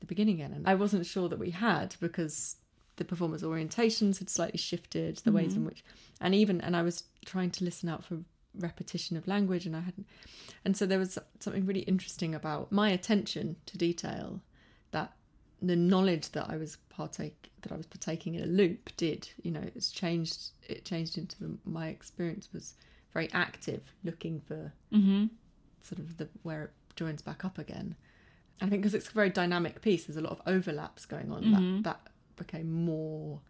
the 0.00 0.06
beginning 0.06 0.36
again, 0.36 0.52
and 0.52 0.66
I 0.66 0.74
wasn't 0.74 1.06
sure 1.06 1.28
that 1.28 1.38
we 1.38 1.50
had 1.50 1.94
because 2.00 2.56
the 2.96 3.04
performers' 3.04 3.42
orientations 3.42 4.18
had 4.18 4.28
slightly 4.28 4.58
shifted, 4.58 5.18
the 5.18 5.32
ways 5.32 5.52
in 5.52 5.60
mm-hmm. 5.60 5.66
which, 5.66 5.84
and 6.20 6.34
even, 6.34 6.60
and 6.60 6.74
I 6.74 6.82
was 6.82 7.04
trying 7.24 7.50
to 7.52 7.64
listen 7.64 7.88
out 7.88 8.04
for 8.04 8.18
repetition 8.58 9.16
of 9.16 9.28
language, 9.28 9.66
and 9.66 9.76
I 9.76 9.80
hadn't, 9.80 10.06
and 10.64 10.76
so 10.76 10.86
there 10.86 10.98
was 10.98 11.18
something 11.38 11.66
really 11.66 11.80
interesting 11.80 12.34
about 12.34 12.72
my 12.72 12.90
attention 12.90 13.56
to 13.66 13.78
detail 13.78 14.40
that 14.90 15.12
the 15.62 15.76
knowledge 15.76 16.30
that 16.32 16.48
I 16.48 16.56
was 16.56 16.78
partake 16.88 17.50
that 17.62 17.72
I 17.72 17.76
was 17.76 17.86
partaking 17.86 18.34
in 18.34 18.42
a 18.42 18.46
loop 18.46 18.90
did 18.96 19.28
you 19.42 19.50
know 19.50 19.62
it's 19.74 19.90
changed 19.90 20.50
it 20.66 20.86
changed 20.86 21.18
into 21.18 21.38
the, 21.38 21.58
my 21.66 21.88
experience 21.88 22.48
was 22.52 22.74
very 23.12 23.30
active 23.32 23.92
looking 24.04 24.40
for 24.40 24.72
mm-hmm. 24.92 25.26
sort 25.80 25.98
of 25.98 26.16
the 26.16 26.28
where 26.42 26.64
it 26.64 26.70
joins 26.96 27.22
back 27.22 27.44
up 27.44 27.58
again. 27.58 27.94
I 28.60 28.68
think 28.68 28.82
because 28.82 28.94
it's 28.94 29.08
a 29.08 29.12
very 29.12 29.30
dynamic 29.30 29.80
piece 29.80 30.04
there's 30.04 30.16
a 30.16 30.20
lot 30.20 30.32
of 30.32 30.42
overlaps 30.46 31.06
going 31.06 31.32
on 31.32 31.52
that 31.52 31.60
mm-hmm. 31.60 31.82
that 31.82 32.00
became 32.36 32.70
more 32.70 33.40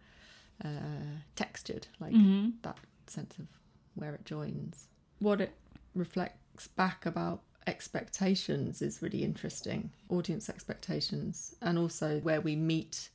uh, 0.65 1.19
textured 1.37 1.87
like 1.99 2.13
mm-hmm. 2.13 2.51
that 2.63 2.79
sense 3.07 3.39
of 3.39 3.47
where 3.95 4.15
it 4.15 4.25
joins. 4.25 4.87
What 5.19 5.41
it 5.41 5.53
reflects 5.95 6.69
back 6.69 7.07
about 7.07 7.43
expectations 7.67 8.83
is 8.83 9.03
really 9.03 9.23
interesting. 9.23 9.91
Audience 10.09 10.49
expectations 10.49 11.55
and 11.61 11.79
also 11.79 12.21
where 12.21 12.41
we 12.41 12.57
meet 12.57 13.11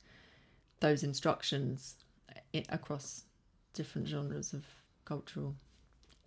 those 0.80 1.02
instructions 1.02 1.96
eh, 2.54 2.62
across 2.68 3.24
different 3.72 4.08
genres 4.08 4.52
of 4.52 4.64
cultural 5.04 5.54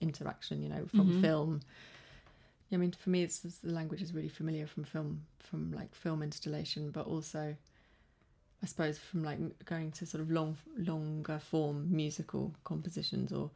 interaction 0.02 0.62
you 0.62 0.70
know 0.70 0.86
from 0.88 1.10
mm-hmm. 1.10 1.22
film. 1.22 1.62
I 2.72 2.78
mean, 2.78 2.92
for 2.92 3.10
me, 3.10 3.24
it's, 3.24 3.44
it's 3.44 3.58
the 3.58 3.72
language 3.72 4.02
is 4.02 4.14
really 4.14 4.30
familiar 4.30 4.68
from 4.68 4.84
film, 4.84 5.22
from 5.40 5.72
like 5.72 5.96
film 5.96 6.22
installation, 6.22 6.92
but 6.92 7.08
also, 7.08 7.56
I 8.62 8.66
suppose, 8.68 9.00
from 9.00 9.24
like 9.24 9.40
going 9.66 9.92
to 9.94 10.06
sort 10.06 10.22
of 10.22 10.30
long, 10.30 10.56
longer 10.78 11.40
form 11.40 11.88
musical 11.90 12.54
compositions, 12.64 13.32
or 13.32 13.50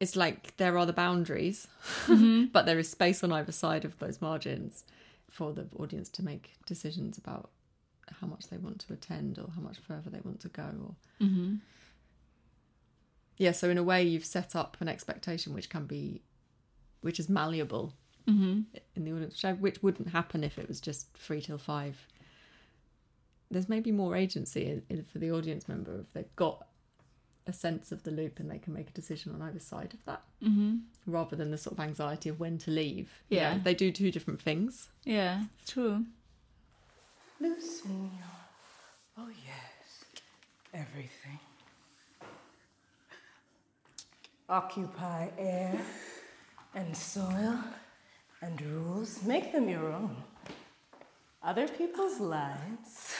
it's 0.00 0.16
like 0.16 0.56
there 0.56 0.78
are 0.78 0.86
the 0.86 0.92
boundaries, 0.94 1.66
mm-hmm. 2.06 2.44
but 2.52 2.64
there 2.64 2.78
is 2.78 2.88
space 2.88 3.22
on 3.22 3.30
either 3.30 3.52
side 3.52 3.84
of 3.84 3.98
those 3.98 4.22
margins 4.22 4.84
for 5.30 5.52
the 5.52 5.66
audience 5.78 6.08
to 6.08 6.24
make 6.24 6.52
decisions 6.66 7.18
about 7.18 7.50
how 8.20 8.26
much 8.26 8.48
they 8.48 8.56
want 8.56 8.78
to 8.80 8.92
attend 8.92 9.38
or 9.38 9.48
how 9.54 9.60
much 9.60 9.78
further 9.86 10.08
they 10.10 10.20
want 10.24 10.40
to 10.40 10.48
go. 10.48 10.62
Or 10.62 10.94
mm-hmm. 11.24 11.56
Yeah, 13.38 13.52
so 13.52 13.70
in 13.70 13.78
a 13.78 13.82
way, 13.82 14.02
you've 14.02 14.24
set 14.24 14.54
up 14.54 14.76
an 14.80 14.88
expectation 14.88 15.54
which 15.54 15.70
can 15.70 15.86
be 15.86 16.22
which 17.00 17.20
is 17.20 17.28
malleable 17.28 17.94
in 18.94 19.04
the 19.04 19.12
audience, 19.12 19.42
which, 19.60 19.82
wouldn't 19.82 20.08
happen 20.10 20.44
if 20.44 20.58
it 20.58 20.68
was 20.68 20.80
just 20.80 21.10
three 21.16 21.40
till 21.40 21.56
five. 21.56 22.06
There's 23.50 23.68
maybe 23.68 23.90
more 23.90 24.14
agency 24.14 24.66
in, 24.66 24.82
in, 24.90 25.04
for 25.04 25.18
the 25.18 25.30
audience 25.32 25.66
member 25.66 25.98
if 26.00 26.12
they've 26.12 26.36
got 26.36 26.66
a 27.46 27.52
sense 27.54 27.90
of 27.90 28.02
the 28.02 28.10
loop 28.10 28.38
and 28.38 28.50
they 28.50 28.58
can 28.58 28.74
make 28.74 28.90
a 28.90 28.92
decision 28.92 29.34
on 29.34 29.40
either 29.40 29.60
side 29.60 29.94
of 29.94 30.04
that, 30.04 30.22
mm-hmm. 30.44 30.76
rather 31.06 31.36
than 31.36 31.50
the 31.50 31.56
sort 31.56 31.78
of 31.78 31.80
anxiety 31.80 32.28
of 32.28 32.38
when 32.38 32.58
to 32.58 32.70
leave. 32.70 33.08
You 33.30 33.38
Yeah. 33.38 33.58
they 33.62 33.74
do 33.74 33.90
two 33.90 34.10
different 34.10 34.42
things. 34.42 34.90
Yeah, 35.04 35.44
true. 35.66 36.04
Loosen 37.40 38.10
your. 38.18 39.24
Oh, 39.24 39.30
yes. 39.30 40.04
Everything. 40.74 41.38
Occupy 44.48 45.28
air 45.36 45.78
and 46.74 46.96
soil 46.96 47.58
and 48.40 48.62
rules. 48.62 49.22
Make 49.22 49.52
them 49.52 49.68
your 49.68 49.92
own. 49.92 50.16
Other 51.42 51.68
people's 51.68 52.18
lives. 52.18 53.14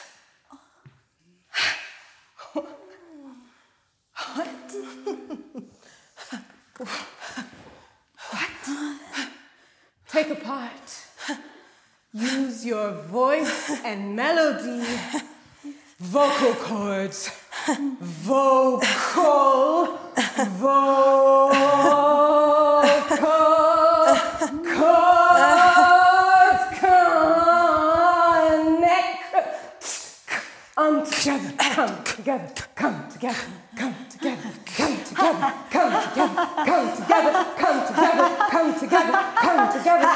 what? 2.53 2.67
what? 4.33 4.49
Take 10.09 10.31
a 10.31 10.35
part. 10.35 11.05
Use 12.14 12.64
your 12.64 12.93
voice 12.93 13.71
and 13.85 14.17
melody. 14.17 14.83
Vocal 15.99 16.55
cords. 16.55 17.38
Vocal. 17.68 18.81
Vocal. 20.57 21.50
Cords. 24.72 25.59
Connect. 26.81 28.09
Um, 30.78 31.04
together. 31.04 31.52
Come 31.59 32.04
together. 32.04 32.48
Come 32.74 33.09
together. 33.11 33.50
Come 33.76 33.94
together. 34.09 34.52
Come 34.64 34.96
together. 35.04 35.52
Come 35.70 35.92
together. 36.09 36.44
Come 36.64 36.88
together. 36.96 37.33
Come 37.59 37.81
together. 37.87 38.28
Come 38.48 38.70
together. 38.81 39.20
Come 39.37 39.64
together. 39.76 40.08